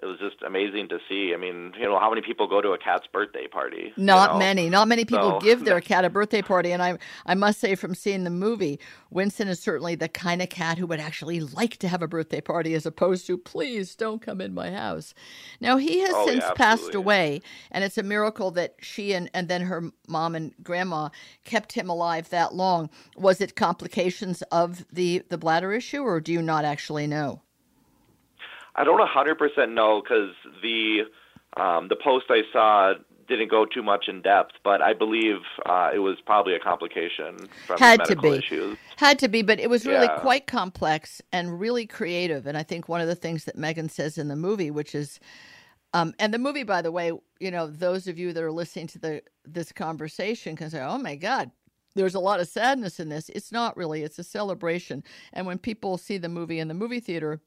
it 0.00 0.06
was 0.06 0.18
just 0.20 0.42
amazing 0.42 0.88
to 0.90 0.98
see. 1.08 1.32
I 1.34 1.36
mean, 1.36 1.72
you 1.76 1.84
know, 1.84 1.98
how 1.98 2.08
many 2.08 2.22
people 2.22 2.46
go 2.46 2.60
to 2.60 2.70
a 2.70 2.78
cat's 2.78 3.08
birthday 3.08 3.48
party? 3.48 3.92
Not 3.96 4.30
you 4.30 4.34
know? 4.34 4.38
many. 4.38 4.70
Not 4.70 4.86
many 4.86 5.04
people 5.04 5.32
so, 5.32 5.40
give 5.40 5.64
their 5.64 5.80
cat 5.90 6.04
a 6.04 6.10
birthday 6.10 6.40
party. 6.40 6.70
And 6.70 6.80
I, 6.80 6.98
I 7.26 7.34
must 7.34 7.58
say, 7.58 7.74
from 7.74 7.96
seeing 7.96 8.22
the 8.22 8.30
movie, 8.30 8.78
Winston 9.10 9.48
is 9.48 9.58
certainly 9.58 9.96
the 9.96 10.08
kind 10.08 10.40
of 10.40 10.50
cat 10.50 10.78
who 10.78 10.86
would 10.86 11.00
actually 11.00 11.40
like 11.40 11.78
to 11.78 11.88
have 11.88 12.00
a 12.00 12.06
birthday 12.06 12.40
party, 12.40 12.74
as 12.74 12.86
opposed 12.86 13.26
to 13.26 13.36
please 13.36 13.96
don't 13.96 14.22
come 14.22 14.40
in 14.40 14.54
my 14.54 14.70
house. 14.70 15.14
Now 15.60 15.78
he 15.78 15.98
has 16.00 16.12
oh, 16.14 16.26
since 16.28 16.44
yeah, 16.44 16.52
passed 16.52 16.94
away, 16.94 17.40
and 17.72 17.82
it's 17.82 17.98
a 17.98 18.04
miracle 18.04 18.52
that 18.52 18.76
she 18.80 19.14
and 19.14 19.28
and 19.34 19.48
then 19.48 19.62
her 19.62 19.90
mom 20.06 20.36
and 20.36 20.54
grandma 20.62 21.08
kept 21.42 21.72
him 21.72 21.88
alive 21.88 22.28
that 22.30 22.54
long. 22.54 22.88
Was 23.16 23.40
it 23.40 23.56
complications 23.56 24.42
of 24.52 24.86
the 24.92 25.24
the 25.28 25.38
bladder 25.38 25.72
issue, 25.72 26.02
or 26.02 26.20
do 26.20 26.32
you 26.32 26.40
not 26.40 26.64
actually 26.64 27.08
know? 27.08 27.42
I 28.78 28.84
don't 28.84 29.00
100% 29.00 29.72
know 29.74 30.00
because 30.00 30.30
the 30.62 31.00
um, 31.56 31.88
the 31.88 31.96
post 31.96 32.26
I 32.30 32.42
saw 32.52 32.94
didn't 33.26 33.50
go 33.50 33.66
too 33.66 33.82
much 33.82 34.06
in 34.08 34.22
depth, 34.22 34.52
but 34.62 34.80
I 34.80 34.94
believe 34.94 35.36
uh, 35.66 35.90
it 35.92 35.98
was 35.98 36.16
probably 36.24 36.54
a 36.54 36.60
complication 36.60 37.36
from 37.66 37.78
Had 37.80 37.98
medical 37.98 38.30
to 38.32 38.38
be. 38.38 38.38
issues. 38.38 38.78
Had 38.96 39.18
to 39.18 39.28
be, 39.28 39.42
but 39.42 39.58
it 39.58 39.68
was 39.68 39.84
really 39.84 40.06
Yeah. 40.06 40.20
quite 40.20 40.46
complex 40.46 41.20
and 41.32 41.58
really 41.58 41.86
creative. 41.86 42.46
And 42.46 42.56
I 42.56 42.62
think 42.62 42.88
one 42.88 43.00
of 43.00 43.08
the 43.08 43.14
things 43.14 43.44
that 43.44 43.56
Megan 43.56 43.88
says 43.88 44.16
in 44.16 44.28
the 44.28 44.36
movie, 44.36 44.70
which 44.70 44.94
is, 44.94 45.18
um, 45.92 46.14
and 46.18 46.32
the 46.32 46.38
movie, 46.38 46.62
by 46.62 46.80
the 46.80 46.92
way, 46.92 47.12
you 47.40 47.50
know, 47.50 47.66
those 47.66 48.06
of 48.06 48.18
you 48.18 48.32
that 48.32 48.42
are 48.42 48.52
listening 48.52 48.86
to 48.88 48.98
the 48.98 49.22
this 49.44 49.72
conversation 49.72 50.54
can 50.56 50.70
say, 50.70 50.80
"Oh 50.80 50.98
my 50.98 51.16
God, 51.16 51.50
there's 51.94 52.14
a 52.14 52.20
lot 52.20 52.40
of 52.40 52.48
sadness 52.48 53.00
in 53.00 53.08
this. 53.08 53.28
It's 53.30 53.50
not 53.52 53.76
really, 53.76 54.02
it's 54.02 54.18
a 54.18 54.24
celebration. 54.24 55.02
And 55.32 55.46
when 55.46 55.58
people 55.58 55.98
see 55.98 56.18
the 56.18 56.28
movie 56.28 56.60
in 56.60 56.68
the 56.68 56.74
movie 56.74 57.00
theater, 57.00 57.40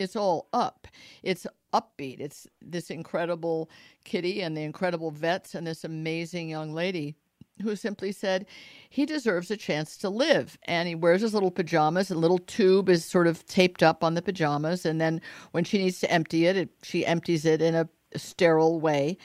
it's 0.00 0.16
all 0.16 0.48
up. 0.52 0.88
It's 1.22 1.46
upbeat. 1.72 2.20
It's 2.20 2.46
this 2.60 2.90
incredible 2.90 3.70
kitty 4.04 4.40
and 4.40 4.56
the 4.56 4.62
incredible 4.62 5.10
vets 5.10 5.54
and 5.54 5.66
this 5.66 5.84
amazing 5.84 6.48
young 6.48 6.72
lady 6.72 7.16
who 7.62 7.76
simply 7.76 8.10
said 8.12 8.46
he 8.88 9.06
deserves 9.06 9.50
a 9.50 9.56
chance 9.56 9.96
to 9.98 10.08
live. 10.08 10.58
And 10.64 10.88
he 10.88 10.94
wears 10.94 11.20
his 11.20 11.34
little 11.34 11.50
pajamas. 11.50 12.10
A 12.10 12.14
little 12.14 12.38
tube 12.38 12.88
is 12.88 13.04
sort 13.04 13.26
of 13.26 13.44
taped 13.46 13.82
up 13.82 14.02
on 14.02 14.14
the 14.14 14.22
pajamas. 14.22 14.86
And 14.86 15.00
then 15.00 15.20
when 15.52 15.64
she 15.64 15.78
needs 15.78 16.00
to 16.00 16.10
empty 16.10 16.46
it, 16.46 16.56
it 16.56 16.70
she 16.82 17.06
empties 17.06 17.44
it 17.44 17.60
in 17.62 17.74
a, 17.74 17.88
a 18.14 18.18
sterile 18.18 18.80
way. 18.80 19.18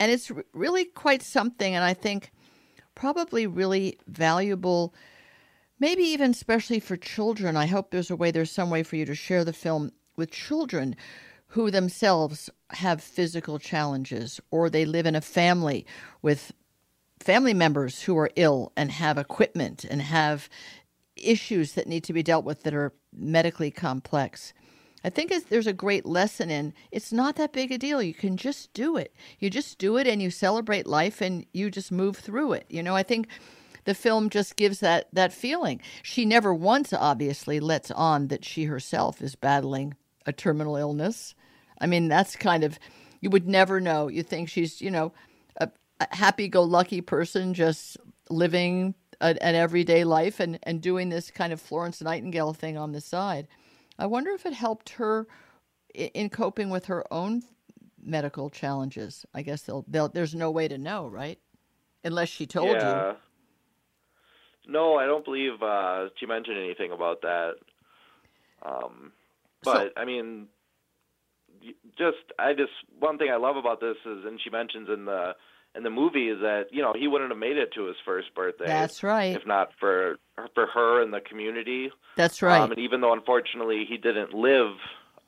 And 0.00 0.10
it's 0.10 0.30
really 0.52 0.84
quite 0.84 1.22
something. 1.22 1.74
And 1.74 1.84
I 1.84 1.94
think 1.94 2.32
probably 2.94 3.46
really 3.46 3.98
valuable, 4.08 4.94
maybe 5.78 6.02
even 6.02 6.30
especially 6.30 6.80
for 6.80 6.96
children. 6.96 7.56
I 7.56 7.66
hope 7.66 7.90
there's 7.90 8.10
a 8.10 8.16
way, 8.16 8.30
there's 8.30 8.50
some 8.50 8.70
way 8.70 8.82
for 8.82 8.96
you 8.96 9.04
to 9.04 9.14
share 9.14 9.44
the 9.44 9.52
film 9.52 9.92
with 10.16 10.30
children 10.30 10.96
who 11.48 11.70
themselves 11.70 12.50
have 12.70 13.02
physical 13.02 13.58
challenges 13.58 14.40
or 14.50 14.68
they 14.68 14.84
live 14.84 15.06
in 15.06 15.14
a 15.14 15.20
family 15.20 15.86
with 16.22 16.52
family 17.20 17.54
members 17.54 18.02
who 18.02 18.16
are 18.18 18.30
ill 18.36 18.72
and 18.76 18.90
have 18.90 19.18
equipment 19.18 19.84
and 19.84 20.02
have 20.02 20.48
issues 21.16 21.72
that 21.72 21.86
need 21.86 22.04
to 22.04 22.12
be 22.12 22.22
dealt 22.22 22.44
with 22.44 22.62
that 22.62 22.74
are 22.74 22.92
medically 23.12 23.70
complex. 23.70 24.52
I 25.02 25.10
think 25.10 25.32
there's 25.48 25.66
a 25.66 25.72
great 25.72 26.04
lesson 26.04 26.50
in 26.50 26.74
it's 26.90 27.12
not 27.12 27.36
that 27.36 27.52
big 27.52 27.70
a 27.70 27.78
deal. 27.78 28.02
You 28.02 28.14
can 28.14 28.36
just 28.36 28.72
do 28.72 28.96
it. 28.96 29.14
You 29.38 29.50
just 29.50 29.78
do 29.78 29.96
it 29.96 30.06
and 30.06 30.20
you 30.20 30.30
celebrate 30.30 30.86
life 30.86 31.20
and 31.20 31.46
you 31.52 31.70
just 31.70 31.92
move 31.92 32.16
through 32.16 32.54
it. 32.54 32.66
You 32.68 32.82
know, 32.82 32.96
I 32.96 33.02
think 33.02 33.28
the 33.84 33.94
film 33.94 34.30
just 34.30 34.56
gives 34.56 34.80
that 34.80 35.06
that 35.12 35.32
feeling. 35.32 35.80
She 36.02 36.24
never 36.24 36.52
once 36.52 36.92
obviously 36.92 37.60
lets 37.60 37.90
on 37.92 38.28
that 38.28 38.44
she 38.44 38.64
herself 38.64 39.22
is 39.22 39.36
battling 39.36 39.94
a 40.26 40.32
terminal 40.32 40.76
illness. 40.76 41.34
I 41.80 41.86
mean, 41.86 42.08
that's 42.08 42.36
kind 42.36 42.64
of, 42.64 42.78
you 43.20 43.30
would 43.30 43.46
never 43.46 43.80
know. 43.80 44.08
You 44.08 44.22
think 44.22 44.48
she's, 44.48 44.80
you 44.80 44.90
know, 44.90 45.12
a, 45.58 45.70
a 46.00 46.14
happy 46.14 46.48
go 46.48 46.62
lucky 46.62 47.00
person 47.00 47.54
just 47.54 47.96
living 48.28 48.94
a, 49.20 49.42
an 49.42 49.54
everyday 49.54 50.04
life 50.04 50.40
and, 50.40 50.58
and 50.64 50.80
doing 50.82 51.08
this 51.08 51.30
kind 51.30 51.52
of 51.52 51.60
Florence 51.60 52.02
Nightingale 52.02 52.52
thing 52.52 52.76
on 52.76 52.92
the 52.92 53.00
side. 53.00 53.48
I 53.98 54.06
wonder 54.06 54.32
if 54.32 54.44
it 54.44 54.52
helped 54.52 54.90
her 54.90 55.26
in 55.94 56.28
coping 56.28 56.68
with 56.68 56.86
her 56.86 57.04
own 57.12 57.42
medical 58.02 58.50
challenges. 58.50 59.24
I 59.32 59.42
guess 59.42 59.62
they'll, 59.62 59.84
they'll, 59.88 60.08
there's 60.08 60.34
no 60.34 60.50
way 60.50 60.68
to 60.68 60.76
know, 60.76 61.06
right? 61.06 61.38
Unless 62.04 62.28
she 62.28 62.46
told 62.46 62.76
yeah. 62.76 63.12
you. 63.12 63.16
No, 64.68 64.96
I 64.96 65.06
don't 65.06 65.24
believe 65.24 65.62
uh, 65.62 66.08
she 66.18 66.26
mentioned 66.26 66.58
anything 66.58 66.92
about 66.92 67.22
that. 67.22 67.52
Um, 68.62 69.12
but 69.62 69.92
so, 69.94 70.00
I 70.00 70.04
mean, 70.04 70.48
just 71.98 72.18
I 72.38 72.52
just 72.52 72.72
one 72.98 73.18
thing 73.18 73.30
I 73.30 73.36
love 73.36 73.56
about 73.56 73.80
this 73.80 73.96
is, 74.04 74.24
and 74.24 74.40
she 74.42 74.50
mentions 74.50 74.88
in 74.88 75.04
the 75.04 75.34
in 75.74 75.82
the 75.82 75.90
movie 75.90 76.28
is 76.28 76.40
that 76.40 76.66
you 76.70 76.82
know 76.82 76.94
he 76.96 77.06
wouldn't 77.06 77.30
have 77.30 77.38
made 77.38 77.56
it 77.56 77.72
to 77.74 77.86
his 77.86 77.96
first 78.04 78.34
birthday. 78.34 78.66
That's 78.66 79.02
right. 79.02 79.36
If 79.36 79.46
not 79.46 79.70
for 79.78 80.16
for 80.54 80.66
her 80.66 81.02
and 81.02 81.12
the 81.12 81.20
community. 81.20 81.90
That's 82.16 82.42
right. 82.42 82.60
Um, 82.60 82.72
and 82.72 82.80
even 82.80 83.00
though 83.00 83.12
unfortunately 83.12 83.84
he 83.88 83.96
didn't 83.96 84.32
live 84.32 84.72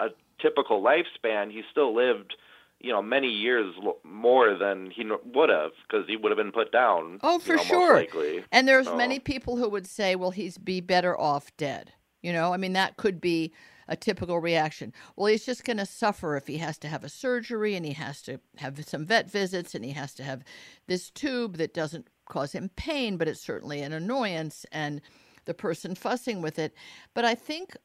a 0.01 0.09
typical 0.41 0.83
lifespan, 0.83 1.51
he 1.51 1.63
still 1.71 1.95
lived 1.95 2.35
you 2.81 2.93
know 2.93 3.03
many 3.03 3.29
years 3.29 3.75
more 4.05 4.57
than 4.57 4.91
he 4.91 5.05
would 5.35 5.51
have 5.51 5.73
because 5.87 6.07
he 6.07 6.17
would 6.17 6.31
have 6.31 6.39
been 6.39 6.53
put 6.53 6.73
down. 6.73 7.19
Oh, 7.23 7.39
for 7.39 7.53
you 7.53 7.57
know, 7.57 7.63
sure. 7.65 8.07
And 8.53 8.67
there's 8.67 8.87
so. 8.87 8.97
many 8.97 9.19
people 9.19 9.57
who 9.57 9.69
would 9.69 9.87
say, 9.87 10.17
"Well, 10.17 10.31
he's 10.31 10.59
be 10.59 10.81
better 10.81 11.19
off 11.19 11.55
dead." 11.57 11.93
You 12.23 12.33
know, 12.33 12.53
I 12.53 12.57
mean 12.57 12.73
that 12.73 12.97
could 12.97 13.21
be 13.21 13.53
a 13.89 13.97
typical 13.97 14.39
reaction. 14.39 14.93
Well, 15.17 15.27
he's 15.27 15.47
just 15.47 15.65
going 15.65 15.79
to 15.79 15.87
suffer 15.87 16.37
if 16.37 16.47
he 16.47 16.59
has 16.59 16.79
to 16.79 16.89
have 16.89 17.05
a 17.05 17.09
surgery 17.09 17.75
and 17.75 17.85
he 17.85 17.93
has 17.93 18.23
to 18.23 18.41
have 18.59 18.85
some 18.85 19.07
vet 19.07 19.31
visits 19.31 19.75
and 19.75 19.85
he 19.85 19.93
has 19.93 20.15
to 20.15 20.23
have 20.23 20.45
this 20.87 21.11
tube 21.11 21.57
that 21.57 21.75
doesn't 21.75 22.09
cause 22.29 22.53
him 22.53 22.71
pain, 22.77 23.17
but 23.17 23.29
it's 23.29 23.41
certainly 23.41 23.81
an 23.81 23.93
annoyance 23.93 24.67
and 24.71 25.01
the 25.47 25.55
person 25.55 25.95
fussing 25.95 26.43
with 26.43 26.59
it. 26.59 26.75
But 27.15 27.25
I 27.25 27.35
think 27.35 27.77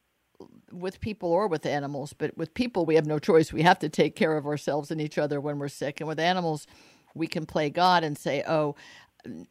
with 0.70 1.00
people 1.00 1.30
or 1.30 1.46
with 1.48 1.64
animals, 1.64 2.12
but 2.12 2.36
with 2.36 2.52
people, 2.54 2.84
we 2.84 2.96
have 2.96 3.06
no 3.06 3.18
choice. 3.18 3.52
We 3.52 3.62
have 3.62 3.78
to 3.78 3.88
take 3.88 4.16
care 4.16 4.36
of 4.36 4.46
ourselves 4.46 4.90
and 4.90 5.00
each 5.00 5.16
other 5.16 5.40
when 5.40 5.58
we're 5.58 5.68
sick. 5.68 6.00
And 6.00 6.08
with 6.08 6.20
animals, 6.20 6.66
we 7.14 7.26
can 7.26 7.46
play 7.46 7.70
God 7.70 8.04
and 8.04 8.18
say, 8.18 8.42
oh, 8.46 8.74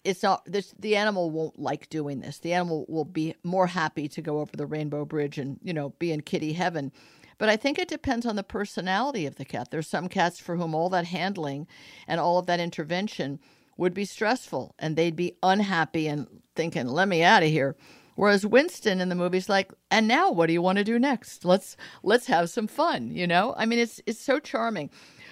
it's 0.03 0.24
not 0.24 0.46
this 0.46 0.74
the 0.80 0.96
animal 0.96 1.30
won't 1.32 1.60
like 1.60 1.89
doing 1.89 2.20
this. 2.20 2.39
The 2.39 2.53
animal 2.53 2.86
will 2.88 3.06
be 3.06 3.36
more 3.44 3.68
happy 3.68 4.08
to 4.10 4.22
go 4.22 4.39
over 4.39 4.56
the 4.56 4.65
rainbow 4.65 5.06
bridge 5.06 5.38
and 5.38 5.60
you 5.63 5.74
know 5.74 5.89
be 6.00 6.12
in 6.12 6.22
kitty 6.22 6.53
heaven. 6.53 6.92
But 7.38 7.50
i 7.50 7.56
think 7.56 7.80
it 7.80 7.88
depends 7.88 8.25
on 8.25 8.36
the 8.36 8.44
personality 8.44 9.25
of 9.25 9.36
the 9.36 9.46
cat. 9.46 9.72
There's 9.72 9.88
some 9.88 10.10
cats 10.10 10.39
for 10.39 10.56
whom 10.56 10.75
all 10.75 10.89
that 10.89 11.06
handling 11.06 11.68
and 12.08 12.20
all 12.20 12.38
of 12.38 12.46
that 12.46 12.60
intervention 12.60 13.39
would 13.77 13.94
be 13.94 14.06
stressful 14.06 14.75
and 14.77 14.96
they'd 14.96 15.15
be 15.15 15.38
unhappy 15.42 16.08
and 16.08 16.27
thinking 16.56 16.88
let 16.88 17.08
me 17.08 17.24
out 17.24 17.44
of 17.44 17.50
here. 17.50 17.75
Whereas 18.15 18.46
winston 18.46 19.01
in 19.01 19.10
the 19.10 19.15
movie's 19.15 19.50
like 19.50 19.74
and 19.89 20.08
now 20.08 20.32
what 20.32 20.48
do 20.48 20.53
you 20.53 20.62
want 20.62 20.77
to 20.77 20.84
do 20.84 21.00
next? 21.00 21.46
Let's 21.46 21.75
let's 22.03 22.27
have 22.27 22.50
some 22.50 22.68
fun 22.68 23.12
you 23.12 23.27
know? 23.27 23.53
I 23.58 23.65
mean 23.65 23.80
it's 23.80 24.00
it's 24.06 24.22
so 24.22 24.39
charming. 24.39 24.89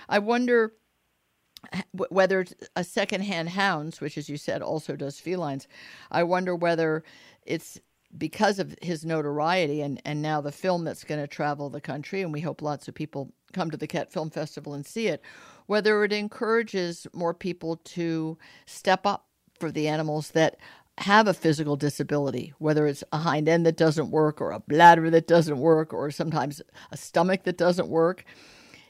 I 0.09 0.19
wonder 0.19 0.73
whether 1.91 2.45
a 2.75 2.83
secondhand 2.83 3.49
hounds, 3.49 4.01
which 4.01 4.17
as 4.17 4.29
you 4.29 4.37
said 4.37 4.61
also 4.61 4.95
does 4.95 5.19
felines, 5.19 5.67
I 6.09 6.23
wonder 6.23 6.55
whether 6.55 7.03
it's 7.43 7.79
because 8.17 8.59
of 8.59 8.75
his 8.81 9.05
notoriety 9.05 9.81
and, 9.81 10.01
and 10.03 10.21
now 10.21 10.41
the 10.41 10.51
film 10.51 10.83
that's 10.83 11.03
going 11.03 11.21
to 11.21 11.27
travel 11.27 11.69
the 11.69 11.81
country, 11.81 12.21
and 12.21 12.33
we 12.33 12.41
hope 12.41 12.61
lots 12.61 12.87
of 12.87 12.95
people 12.95 13.31
come 13.53 13.71
to 13.71 13.77
the 13.77 13.87
Cat 13.87 14.11
Film 14.11 14.29
Festival 14.29 14.73
and 14.73 14.85
see 14.85 15.07
it, 15.07 15.21
whether 15.67 16.03
it 16.03 16.11
encourages 16.11 17.07
more 17.13 17.33
people 17.33 17.77
to 17.77 18.37
step 18.65 19.05
up 19.05 19.27
for 19.59 19.71
the 19.71 19.87
animals 19.87 20.31
that 20.31 20.57
have 20.97 21.27
a 21.27 21.33
physical 21.33 21.75
disability, 21.75 22.53
whether 22.59 22.85
it's 22.85 23.03
a 23.13 23.19
hind 23.19 23.47
end 23.47 23.65
that 23.65 23.77
doesn't 23.77 24.11
work, 24.11 24.41
or 24.41 24.51
a 24.51 24.59
bladder 24.59 25.09
that 25.09 25.27
doesn't 25.27 25.59
work, 25.59 25.93
or 25.93 26.11
sometimes 26.11 26.61
a 26.91 26.97
stomach 26.97 27.43
that 27.43 27.57
doesn't 27.57 27.87
work. 27.87 28.25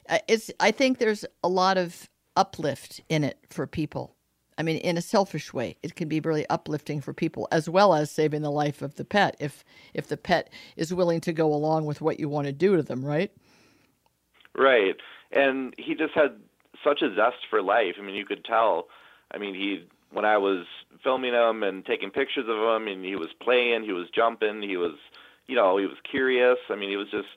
Uh, 0.08 0.18
it's. 0.26 0.50
I 0.58 0.72
think 0.72 0.98
there's 0.98 1.24
a 1.44 1.48
lot 1.48 1.78
of 1.78 2.08
uplift 2.36 3.00
in 3.08 3.24
it 3.24 3.38
for 3.48 3.66
people. 3.66 4.16
I 4.58 4.62
mean, 4.62 4.76
in 4.76 4.98
a 4.98 5.02
selfish 5.02 5.52
way, 5.52 5.76
it 5.82 5.94
can 5.94 6.08
be 6.08 6.20
really 6.20 6.46
uplifting 6.48 7.00
for 7.00 7.12
people, 7.12 7.48
as 7.50 7.68
well 7.68 7.94
as 7.94 8.10
saving 8.10 8.42
the 8.42 8.50
life 8.50 8.82
of 8.82 8.96
the 8.96 9.04
pet. 9.04 9.36
If 9.40 9.64
if 9.94 10.08
the 10.08 10.16
pet 10.16 10.52
is 10.76 10.92
willing 10.92 11.20
to 11.22 11.32
go 11.32 11.52
along 11.52 11.86
with 11.86 12.00
what 12.00 12.20
you 12.20 12.28
want 12.28 12.46
to 12.46 12.52
do 12.52 12.76
to 12.76 12.82
them, 12.82 13.04
right? 13.04 13.32
Right, 14.54 14.96
and 15.30 15.74
he 15.78 15.94
just 15.94 16.14
had 16.14 16.36
such 16.84 17.00
a 17.00 17.14
zest 17.14 17.46
for 17.48 17.62
life. 17.62 17.94
I 17.98 18.02
mean, 18.02 18.14
you 18.14 18.26
could 18.26 18.44
tell. 18.44 18.88
I 19.30 19.38
mean, 19.38 19.54
he 19.54 19.86
when 20.12 20.24
I 20.24 20.36
was 20.36 20.66
filming 21.02 21.32
him 21.32 21.62
and 21.62 21.84
taking 21.84 22.10
pictures 22.10 22.44
of 22.48 22.56
him, 22.56 22.86
and 22.86 23.04
he 23.04 23.16
was 23.16 23.30
playing, 23.40 23.82
he 23.82 23.92
was 23.92 24.10
jumping, 24.14 24.62
he 24.62 24.76
was, 24.76 24.96
you 25.46 25.56
know, 25.56 25.78
he 25.78 25.86
was 25.86 25.96
curious. 26.08 26.58
I 26.68 26.76
mean, 26.76 26.90
he 26.90 26.96
was 26.96 27.10
just 27.10 27.28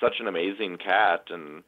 such 0.00 0.18
an 0.18 0.26
amazing 0.26 0.78
cat, 0.78 1.28
and 1.30 1.62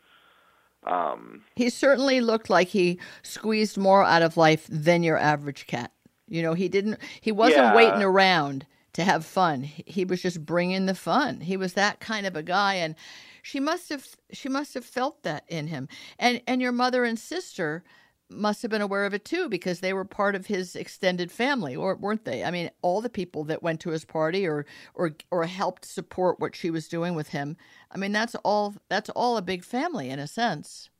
um, 0.87 1.43
he 1.57 1.71
certainly 1.71 2.21
looked 2.21 2.51
like 2.51 2.69
he 2.69 2.99
squeezed 3.23 3.77
more 3.79 4.05
out 4.05 4.23
of 4.23 4.37
life 4.37 4.67
than 4.69 5.03
your 5.03 5.19
average 5.19 5.67
cat. 5.67 5.93
You 6.29 6.43
know, 6.43 6.55
he 6.55 6.69
didn't. 6.69 6.99
He 7.21 7.33
wasn't 7.33 7.59
yeah. 7.59 7.75
waiting 7.75 8.03
around 8.03 8.67
to 8.95 9.05
have 9.05 9.25
fun. 9.25 9.63
He 9.63 10.05
was 10.05 10.23
just 10.23 10.45
bringing 10.45 10.87
the 10.87 10.95
fun. 10.95 11.41
He 11.41 11.57
was 11.57 11.75
that 11.75 12.01
kind 12.01 12.27
of 12.27 12.37
a 12.37 12.43
guy, 12.43 12.75
and 12.75 12.95
she 13.43 13.61
must 13.61 13.89
have. 13.91 14.07
She 14.33 14.49
must 14.49 14.75
have 14.75 14.85
felt 14.85 15.23
that 15.23 15.45
in 15.49 15.69
him. 15.69 15.89
And 16.19 16.43
and 16.47 16.61
your 16.61 16.73
mother 16.73 17.05
and 17.05 17.19
sister 17.19 17.85
must 18.31 18.63
have 18.63 18.71
been 18.71 18.81
aware 18.81 19.05
of 19.05 19.15
it 19.15 19.25
too 19.25 19.49
because 19.49 19.81
they 19.81 19.93
were 19.93 20.05
part 20.05 20.35
of 20.35 20.47
his 20.47 20.75
extended 20.75 21.31
family 21.31 21.77
or 21.77 21.95
weren't 21.95 22.25
they? 22.25 22.43
I 22.43 22.51
mean 22.51 22.71
all 22.83 23.01
the 23.01 23.11
people 23.11 23.45
that 23.45 23.63
went 23.63 23.81
to 23.81 23.91
his 23.91 24.05
party 24.05 24.47
or 24.47 24.67
or 24.95 25.13
or 25.31 25.45
helped 25.45 25.85
support 25.85 26.41
what 26.41 26.57
she 26.57 26.71
was 26.71 26.89
doing 26.89 27.15
with 27.15 27.29
him 27.29 27.57
i 27.91 27.99
mean 27.99 28.13
that's 28.13 28.35
all 28.37 28.75
that's 28.89 29.11
all 29.11 29.37
a 29.37 29.43
big 29.43 29.65
family 29.65 30.11
in 30.11 30.19
a 30.19 30.27
sense. 30.27 30.91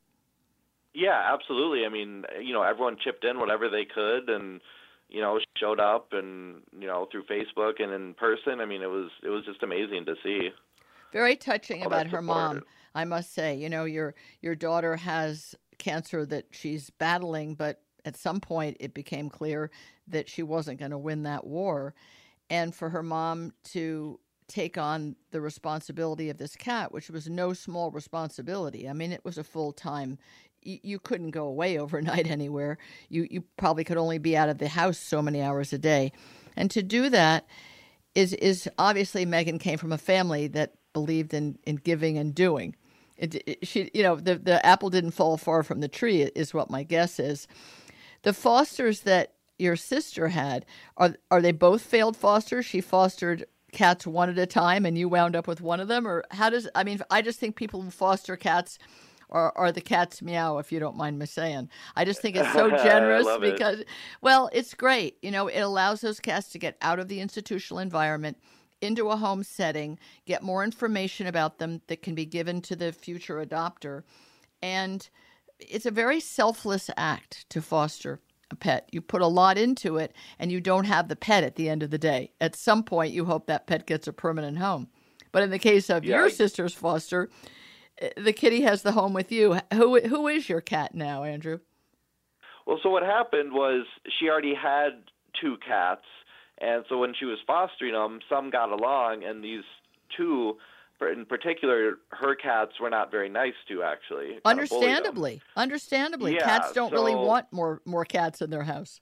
Yeah 0.93 1.33
absolutely. 1.33 1.85
I 1.85 1.89
mean 1.89 2.25
you 2.41 2.53
know 2.53 2.63
everyone 2.63 2.97
chipped 3.03 3.25
in 3.25 3.39
whatever 3.39 3.69
they 3.69 3.85
could 3.85 4.29
and 4.29 4.61
you 5.09 5.21
know 5.21 5.39
showed 5.57 5.79
up 5.79 6.09
and 6.11 6.61
you 6.79 6.87
know 6.87 7.07
through 7.11 7.23
facebook 7.25 7.81
and 7.81 7.91
in 7.91 8.13
person. 8.13 8.61
I 8.61 8.65
mean 8.65 8.81
it 8.81 8.89
was 8.89 9.09
it 9.23 9.29
was 9.29 9.43
just 9.45 9.63
amazing 9.63 10.05
to 10.05 10.15
see. 10.23 10.49
Very 11.11 11.35
touching 11.35 11.83
about 11.83 12.07
her 12.07 12.21
mom 12.21 12.63
i 12.93 13.03
must 13.03 13.33
say. 13.33 13.55
You 13.55 13.69
know 13.69 13.85
your 13.85 14.15
your 14.41 14.55
daughter 14.55 14.95
has 14.95 15.55
cancer 15.77 16.25
that 16.25 16.45
she's 16.51 16.89
battling, 16.89 17.55
but 17.55 17.81
at 18.03 18.17
some 18.17 18.39
point 18.39 18.77
it 18.79 18.93
became 18.93 19.29
clear 19.29 19.71
that 20.07 20.29
she 20.29 20.43
wasn't 20.43 20.79
going 20.79 20.91
to 20.91 20.97
win 20.97 21.23
that 21.23 21.45
war. 21.45 21.93
And 22.49 22.73
for 22.73 22.89
her 22.89 23.03
mom 23.03 23.53
to 23.71 24.19
take 24.47 24.77
on 24.77 25.15
the 25.31 25.41
responsibility 25.41 26.29
of 26.29 26.37
this 26.37 26.55
cat, 26.55 26.91
which 26.91 27.09
was 27.09 27.27
no 27.27 27.53
small 27.53 27.91
responsibility. 27.91 28.87
I 28.87 28.93
mean, 28.93 29.11
it 29.11 29.25
was 29.25 29.37
a 29.37 29.43
full 29.43 29.71
time. 29.71 30.17
You, 30.61 30.99
couldn't 30.99 31.31
go 31.31 31.45
away 31.45 31.77
overnight 31.79 32.27
anywhere. 32.27 32.77
You 33.09 33.27
you 33.29 33.43
probably 33.57 33.83
could 33.83 33.97
only 33.97 34.17
be 34.17 34.35
out 34.37 34.49
of 34.49 34.57
the 34.57 34.67
house 34.67 34.97
so 34.97 35.21
many 35.21 35.41
hours 35.41 35.73
a 35.73 35.77
day. 35.77 36.11
And 36.55 36.71
to 36.71 36.81
do 36.81 37.09
that 37.09 37.47
is 38.13 38.33
is 38.33 38.69
obviously 38.77 39.25
Megan 39.25 39.59
came 39.59 39.77
from 39.77 39.91
a 39.91 39.97
family 39.97 40.47
that 40.47 40.73
believed 40.93 41.33
in, 41.33 41.59
in 41.65 41.75
giving 41.75 42.17
and 42.17 42.33
doing. 42.33 42.75
It, 43.17 43.35
it, 43.47 43.67
she, 43.67 43.89
you 43.93 44.03
know, 44.03 44.15
the 44.15 44.35
the 44.35 44.65
apple 44.65 44.89
didn't 44.89 45.11
fall 45.11 45.37
far 45.37 45.63
from 45.63 45.79
the 45.79 45.87
tree 45.87 46.21
is 46.21 46.53
what 46.53 46.69
my 46.69 46.83
guess 46.83 47.19
is. 47.19 47.47
The 48.23 48.33
fosters 48.33 49.01
that 49.01 49.33
your 49.57 49.75
sister 49.75 50.29
had 50.29 50.65
are 50.97 51.15
are 51.31 51.41
they 51.41 51.51
both 51.51 51.81
failed 51.81 52.17
fosters? 52.17 52.65
She 52.65 52.81
fostered 52.81 53.45
cats 53.71 54.07
one 54.07 54.29
at 54.29 54.37
a 54.37 54.45
time, 54.45 54.85
and 54.85 54.97
you 54.97 55.07
wound 55.07 55.35
up 55.35 55.47
with 55.47 55.61
one 55.61 55.79
of 55.79 55.87
them, 55.87 56.07
or 56.07 56.23
how 56.31 56.49
does? 56.49 56.67
I 56.75 56.83
mean, 56.83 56.99
I 57.09 57.21
just 57.21 57.39
think 57.39 57.55
people 57.55 57.81
who 57.81 57.91
foster 57.91 58.35
cats 58.35 58.79
or, 59.29 59.57
or 59.57 59.71
the 59.71 59.81
cat's 59.81 60.21
meow, 60.21 60.57
if 60.57 60.71
you 60.71 60.79
don't 60.79 60.95
mind 60.95 61.19
me 61.19 61.25
saying. 61.25 61.69
I 61.95 62.05
just 62.05 62.21
think 62.21 62.35
it's 62.35 62.53
so 62.53 62.69
generous 62.83 63.27
because, 63.39 63.79
it. 63.79 63.87
well, 64.21 64.49
it's 64.53 64.73
great. 64.73 65.17
You 65.21 65.31
know, 65.31 65.47
it 65.47 65.59
allows 65.59 66.01
those 66.01 66.19
cats 66.19 66.49
to 66.49 66.59
get 66.59 66.77
out 66.81 66.99
of 66.99 67.07
the 67.07 67.19
institutional 67.19 67.79
environment 67.79 68.37
into 68.81 69.09
a 69.09 69.17
home 69.17 69.43
setting, 69.43 69.99
get 70.25 70.43
more 70.43 70.63
information 70.63 71.27
about 71.27 71.59
them 71.59 71.81
that 71.87 72.01
can 72.01 72.15
be 72.15 72.25
given 72.25 72.61
to 72.61 72.75
the 72.75 72.91
future 72.91 73.45
adopter. 73.45 74.03
And 74.61 75.07
it's 75.59 75.85
a 75.85 75.91
very 75.91 76.19
selfless 76.19 76.89
act 76.97 77.49
to 77.49 77.61
foster 77.61 78.19
a 78.51 78.55
pet. 78.55 78.89
You 78.91 79.01
put 79.01 79.21
a 79.21 79.27
lot 79.27 79.57
into 79.57 79.97
it 79.97 80.13
and 80.39 80.51
you 80.51 80.61
don't 80.61 80.85
have 80.85 81.07
the 81.07 81.15
pet 81.15 81.43
at 81.43 81.55
the 81.55 81.69
end 81.69 81.83
of 81.83 81.89
the 81.89 81.97
day. 81.97 82.31
At 82.39 82.55
some 82.55 82.83
point, 82.83 83.13
you 83.13 83.25
hope 83.25 83.47
that 83.47 83.67
pet 83.67 83.87
gets 83.87 84.07
a 84.07 84.13
permanent 84.13 84.57
home. 84.57 84.89
But 85.31 85.43
in 85.43 85.49
the 85.49 85.59
case 85.59 85.89
of 85.89 86.05
yeah, 86.05 86.17
your 86.17 86.29
sister's 86.29 86.73
foster, 86.73 87.29
eh, 87.99 88.09
the 88.17 88.33
kitty 88.33 88.61
has 88.61 88.83
the 88.83 88.93
home 88.93 89.13
with 89.13 89.31
you. 89.31 89.59
Who 89.73 89.99
who 89.99 90.27
is 90.27 90.47
your 90.47 90.61
cat 90.61 90.95
now, 90.95 91.23
Andrew? 91.23 91.59
Well, 92.65 92.79
so 92.81 92.89
what 92.89 93.03
happened 93.03 93.51
was 93.51 93.85
she 94.17 94.29
already 94.29 94.55
had 94.55 95.03
two 95.39 95.57
cats, 95.67 96.05
and 96.59 96.85
so 96.89 96.97
when 96.97 97.13
she 97.17 97.25
was 97.25 97.39
fostering 97.45 97.93
them, 97.93 98.19
some 98.29 98.49
got 98.49 98.71
along, 98.71 99.23
and 99.23 99.43
these 99.43 99.63
two, 100.15 100.57
in 101.01 101.25
particular, 101.25 101.97
her 102.09 102.35
cats 102.35 102.73
were 102.79 102.89
not 102.89 103.11
very 103.11 103.29
nice 103.29 103.53
to 103.67 103.83
actually. 103.83 104.39
Understandably, 104.45 105.41
understandably, 105.55 106.35
yeah, 106.35 106.45
cats 106.45 106.71
don't 106.73 106.91
so, 106.91 106.95
really 106.95 107.15
want 107.15 107.47
more 107.51 107.81
more 107.85 108.05
cats 108.05 108.41
in 108.41 108.49
their 108.49 108.63
house. 108.63 109.01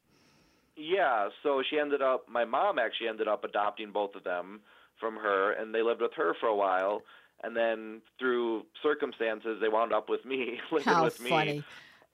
Yeah, 0.75 1.29
so 1.43 1.61
she 1.69 1.77
ended 1.79 2.01
up. 2.01 2.27
My 2.27 2.45
mom 2.45 2.79
actually 2.79 3.07
ended 3.07 3.27
up 3.27 3.43
adopting 3.43 3.91
both 3.91 4.15
of 4.15 4.23
them 4.23 4.61
from 4.99 5.15
her, 5.15 5.51
and 5.53 5.73
they 5.73 5.81
lived 5.81 6.01
with 6.01 6.13
her 6.15 6.33
for 6.39 6.47
a 6.47 6.55
while 6.55 7.03
and 7.43 7.55
then 7.55 8.01
through 8.17 8.65
circumstances 8.81 9.57
they 9.61 9.67
wound 9.67 9.93
up 9.93 10.09
with 10.09 10.25
me 10.25 10.59
living 10.71 10.93
How 10.93 11.03
with 11.03 11.17
funny. 11.17 11.57
me. 11.57 11.63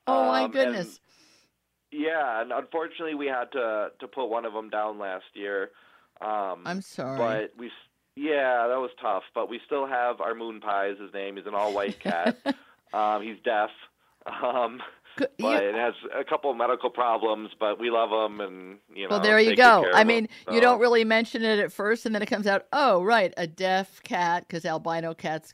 Oh 0.08 0.26
my 0.26 0.44
um, 0.46 0.52
goodness. 0.52 1.00
Yeah, 1.92 2.42
and 2.42 2.52
unfortunately 2.52 3.16
we 3.16 3.28
had 3.28 3.52
to 3.54 3.90
to 4.00 4.08
put 4.08 4.28
one 4.28 4.46
of 4.46 4.54
them 4.54 4.70
down 4.70 5.00
last 5.00 5.26
year. 5.34 5.72
Um, 6.22 6.64
I'm 6.66 6.82
sorry. 6.82 7.18
But 7.18 7.54
we 7.58 7.72
yeah, 8.16 8.68
that 8.68 8.80
was 8.80 8.92
tough, 9.02 9.24
but 9.34 9.50
we 9.50 9.62
still 9.66 9.88
have 9.88 10.20
our 10.22 10.36
moon 10.36 10.60
pie 10.60 10.90
is 10.90 11.00
his 11.00 11.14
name. 11.14 11.38
He's 11.38 11.46
an 11.46 11.56
all 11.56 11.74
white 11.74 12.00
cat. 12.04 12.38
um, 12.94 13.24
he's 13.24 13.38
deaf. 13.44 13.70
Um, 14.26 14.82
but 15.18 15.34
you, 15.38 15.50
it 15.50 15.76
has 15.76 15.94
a 16.18 16.24
couple 16.24 16.52
of 16.52 16.58
medical 16.58 16.90
problems, 16.90 17.52
but 17.60 17.80
we 17.80 17.90
love 17.90 18.10
them, 18.10 18.42
and 18.42 18.78
you 18.94 19.04
know. 19.04 19.16
Well, 19.16 19.20
there 19.20 19.40
you 19.40 19.56
go. 19.56 19.86
I 19.94 20.04
mean, 20.04 20.28
so. 20.46 20.54
you 20.54 20.62
don't 20.62 20.80
really 20.80 21.04
mention 21.04 21.44
it 21.44 21.60
at 21.60 21.72
first, 21.72 22.06
and 22.06 22.14
then 22.14 22.22
it 22.22 22.28
comes 22.28 22.48
out. 22.48 22.66
Oh, 22.74 23.04
right, 23.04 23.34
a 23.38 23.48
deaf 23.48 24.02
cat, 24.04 24.46
because 24.48 24.66
albino 24.66 25.14
cats, 25.14 25.54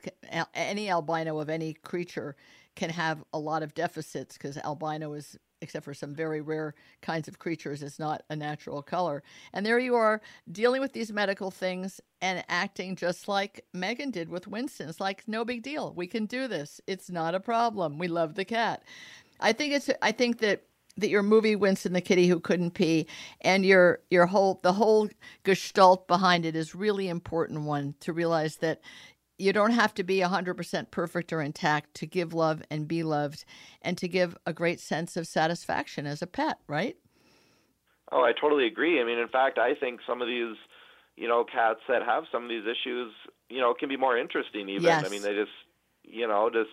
any 0.53 0.89
albino 0.89 1.39
of 1.39 1.49
any 1.49 1.73
creature, 1.73 2.35
can 2.75 2.89
have 2.89 3.23
a 3.33 3.39
lot 3.39 3.63
of 3.63 3.73
deficits, 3.73 4.37
because 4.37 4.57
albino 4.57 5.13
is, 5.13 5.37
except 5.65 5.83
for 5.83 5.93
some 5.93 6.13
very 6.13 6.39
rare 6.39 6.75
kinds 7.01 7.27
of 7.27 7.39
creatures, 7.39 7.83
is 7.83 7.99
not 7.99 8.23
a 8.29 8.35
natural 8.35 8.81
color. 8.81 9.23
And 9.51 9.65
there 9.65 9.79
you 9.79 9.95
are 9.95 10.21
dealing 10.51 10.79
with 10.79 10.93
these 10.93 11.11
medical 11.11 11.51
things 11.51 11.99
and 12.21 12.45
acting 12.47 12.95
just 12.95 13.27
like 13.27 13.65
Megan 13.73 14.11
did 14.11 14.29
with 14.29 14.47
Winston. 14.47 14.87
It's 14.87 15.01
like 15.01 15.23
no 15.27 15.43
big 15.43 15.63
deal. 15.63 15.93
We 15.93 16.07
can 16.07 16.27
do 16.27 16.47
this. 16.47 16.79
It's 16.87 17.09
not 17.09 17.35
a 17.35 17.39
problem. 17.39 17.97
We 17.97 18.07
love 18.07 18.35
the 18.35 18.45
cat. 18.45 18.83
I 19.39 19.51
think 19.51 19.73
it's. 19.73 19.89
I 20.01 20.11
think 20.11 20.39
that 20.39 20.61
that 20.97 21.09
your 21.09 21.23
movie 21.23 21.55
Winston 21.55 21.93
the 21.93 22.01
Kitty 22.01 22.27
Who 22.27 22.39
Couldn't 22.39 22.71
Pee 22.71 23.07
and 23.41 23.65
your 23.65 23.99
your 24.09 24.27
whole 24.27 24.59
the 24.63 24.73
whole 24.73 25.09
gestalt 25.43 26.07
behind 26.07 26.45
it 26.45 26.55
is 26.55 26.73
really 26.73 27.09
important 27.09 27.61
one 27.61 27.95
to 28.01 28.13
realize 28.13 28.57
that 28.57 28.81
you 29.37 29.51
don't 29.51 29.71
have 29.71 29.93
to 29.95 30.03
be 30.03 30.19
100% 30.19 30.91
perfect 30.91 31.33
or 31.33 31.41
intact 31.41 31.93
to 31.95 32.05
give 32.05 32.33
love 32.33 32.61
and 32.69 32.87
be 32.87 33.03
loved 33.03 33.45
and 33.81 33.97
to 33.97 34.07
give 34.07 34.37
a 34.45 34.53
great 34.53 34.79
sense 34.79 35.17
of 35.17 35.27
satisfaction 35.27 36.05
as 36.05 36.21
a 36.21 36.27
pet, 36.27 36.59
right? 36.67 36.95
Oh, 38.11 38.21
I 38.23 38.33
totally 38.39 38.65
agree. 38.65 39.01
I 39.01 39.03
mean, 39.03 39.17
in 39.17 39.27
fact, 39.27 39.57
I 39.57 39.73
think 39.75 39.99
some 40.07 40.21
of 40.21 40.27
these, 40.27 40.55
you 41.15 41.27
know, 41.27 41.43
cats 41.43 41.79
that 41.89 42.03
have 42.03 42.23
some 42.31 42.43
of 42.43 42.49
these 42.49 42.63
issues, 42.63 43.11
you 43.49 43.59
know, 43.59 43.73
can 43.73 43.89
be 43.89 43.97
more 43.97 44.17
interesting 44.17 44.69
even. 44.69 44.83
Yes. 44.83 45.05
I 45.05 45.09
mean, 45.09 45.21
they 45.21 45.33
just, 45.33 45.51
you 46.03 46.27
know, 46.27 46.49
just 46.53 46.69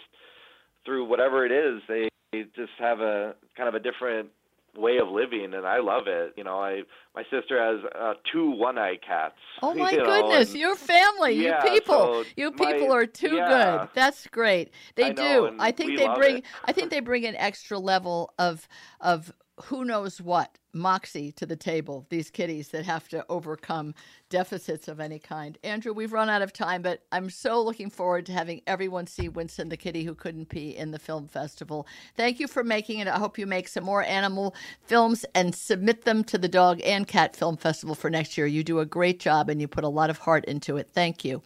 through 0.85 1.07
whatever 1.07 1.45
it 1.47 1.53
is, 1.53 1.83
they 1.89 2.09
just 2.55 2.73
have 2.79 3.01
a 3.01 3.35
kind 3.57 3.69
of 3.69 3.75
a 3.75 3.81
different 3.81 4.29
way 4.77 4.99
of 4.99 5.09
living 5.09 5.55
and 5.55 5.67
I 5.67 5.81
love 5.81 6.05
it. 6.07 6.35
You 6.37 6.45
know, 6.45 6.59
I 6.59 6.83
my 7.15 7.25
sister 7.31 7.63
has 7.63 7.85
uh, 7.95 8.15
two 8.33 8.51
one-eye 8.51 8.99
cats. 9.07 9.35
Oh 9.63 9.75
my 9.75 9.91
you 9.91 9.99
know, 9.99 10.05
goodness, 10.05 10.51
and, 10.51 10.61
your 10.61 10.77
family, 10.77 11.35
yeah, 11.35 11.65
you 11.65 11.71
people. 11.71 12.25
So 12.25 12.25
you 12.37 12.51
people 12.53 12.89
my, 12.89 12.95
are 12.95 13.07
too 13.07 13.37
yeah. 13.37 13.49
good. 13.49 13.89
That's 13.95 14.27
great. 14.29 14.71
They 14.95 15.07
I 15.07 15.13
do. 15.13 15.23
know, 15.23 15.57
I 15.59 15.73
think 15.73 15.99
they 15.99 16.09
bring 16.09 16.39
it. 16.39 16.45
I 16.65 16.73
think 16.73 16.91
they 16.91 17.01
bring 17.01 17.27
an 17.27 17.37
extra 17.37 17.79
level 17.79 18.33
of 18.39 18.67
of 19.01 19.33
who 19.65 19.85
knows 19.85 20.21
what 20.21 20.59
moxie 20.73 21.33
to 21.33 21.47
the 21.47 21.57
table 21.57 22.07
these 22.09 22.31
kitties 22.31 22.69
that 22.69 22.85
have 22.85 23.09
to 23.09 23.25
overcome 23.29 23.95
deficits 24.31 24.89
of 24.89 25.01
any 25.01 25.19
kind 25.19 25.59
andrew 25.63 25.93
we've 25.93 26.13
run 26.13 26.29
out 26.29 26.43
of 26.43 26.53
time 26.53 26.83
but 26.83 27.03
i'm 27.13 27.29
so 27.29 27.63
looking 27.63 27.91
forward 27.91 28.25
to 28.27 28.33
having 28.33 28.61
everyone 28.67 29.07
see 29.07 29.29
winston 29.29 29.69
the 29.69 29.77
kitty 29.77 30.05
who 30.05 30.15
couldn't 30.15 30.49
pee 30.49 30.71
in 30.71 30.91
the 30.91 30.99
film 30.99 31.29
festival 31.29 31.87
thank 32.17 32.41
you 32.41 32.49
for 32.49 32.65
making 32.65 32.99
it 32.99 33.09
i 33.09 33.19
hope 33.19 33.39
you 33.39 33.47
make 33.47 33.69
some 33.69 33.85
more 33.85 34.03
animal 34.05 34.55
films 34.85 35.25
and 35.35 35.55
submit 35.55 36.05
them 36.05 36.25
to 36.25 36.39
the 36.39 36.49
dog 36.49 36.81
and 36.85 37.07
cat 37.07 37.37
film 37.37 37.57
festival 37.57 37.95
for 37.95 38.11
next 38.11 38.39
year 38.39 38.47
you 38.47 38.65
do 38.65 38.81
a 38.81 38.87
great 38.87 39.21
job 39.21 39.49
and 39.49 39.61
you 39.61 39.69
put 39.69 39.85
a 39.85 39.89
lot 39.89 40.11
of 40.11 40.19
heart 40.19 40.45
into 40.47 40.77
it 40.77 40.89
thank 40.93 41.25
you 41.25 41.43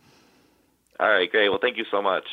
All 0.99 1.09
right, 1.09 1.31
great. 1.31 1.49
Well, 1.49 1.59
thank 1.61 1.77
you 1.77 1.85
so 1.91 2.01
much. 2.01 2.25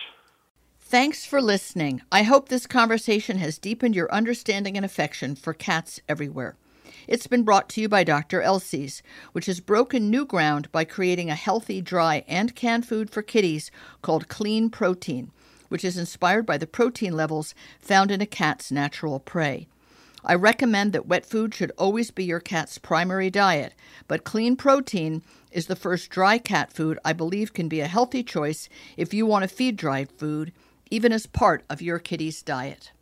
Thanks 0.79 1.25
for 1.25 1.41
listening. 1.41 2.01
I 2.11 2.23
hope 2.23 2.49
this 2.49 2.67
conversation 2.67 3.37
has 3.39 3.57
deepened 3.57 3.95
your 3.95 4.13
understanding 4.13 4.77
and 4.77 4.85
affection 4.85 5.35
for 5.35 5.53
cats 5.53 5.99
everywhere. 6.07 6.55
It's 7.05 7.27
been 7.27 7.43
brought 7.43 7.67
to 7.69 7.81
you 7.81 7.89
by 7.89 8.05
Dr. 8.05 8.41
Elsey's, 8.41 9.03
which 9.33 9.47
has 9.47 9.59
broken 9.59 10.09
new 10.09 10.25
ground 10.25 10.71
by 10.71 10.85
creating 10.85 11.29
a 11.29 11.35
healthy, 11.35 11.81
dry, 11.81 12.23
and 12.29 12.55
canned 12.55 12.87
food 12.87 13.09
for 13.09 13.21
kitties 13.21 13.71
called 14.01 14.29
Clean 14.29 14.69
Protein, 14.69 15.29
which 15.67 15.83
is 15.83 15.97
inspired 15.97 16.45
by 16.45 16.57
the 16.57 16.65
protein 16.65 17.11
levels 17.11 17.53
found 17.77 18.09
in 18.09 18.21
a 18.21 18.25
cat's 18.25 18.71
natural 18.71 19.19
prey. 19.19 19.67
I 20.23 20.35
recommend 20.35 20.93
that 20.93 21.05
wet 21.05 21.25
food 21.25 21.53
should 21.53 21.73
always 21.77 22.09
be 22.09 22.23
your 22.23 22.39
cat's 22.39 22.77
primary 22.77 23.29
diet, 23.29 23.73
but 24.07 24.23
clean 24.23 24.55
protein 24.55 25.23
is 25.51 25.67
the 25.67 25.75
first 25.75 26.09
dry 26.09 26.37
cat 26.37 26.71
food 26.71 26.97
I 27.03 27.11
believe 27.11 27.53
can 27.53 27.67
be 27.67 27.81
a 27.81 27.87
healthy 27.87 28.23
choice 28.23 28.69
if 28.95 29.13
you 29.13 29.25
want 29.25 29.43
to 29.43 29.53
feed 29.53 29.75
dry 29.75 30.05
food 30.05 30.53
even 30.89 31.11
as 31.11 31.25
part 31.25 31.65
of 31.69 31.81
your 31.81 31.99
kitty's 31.99 32.41
diet. 32.41 32.92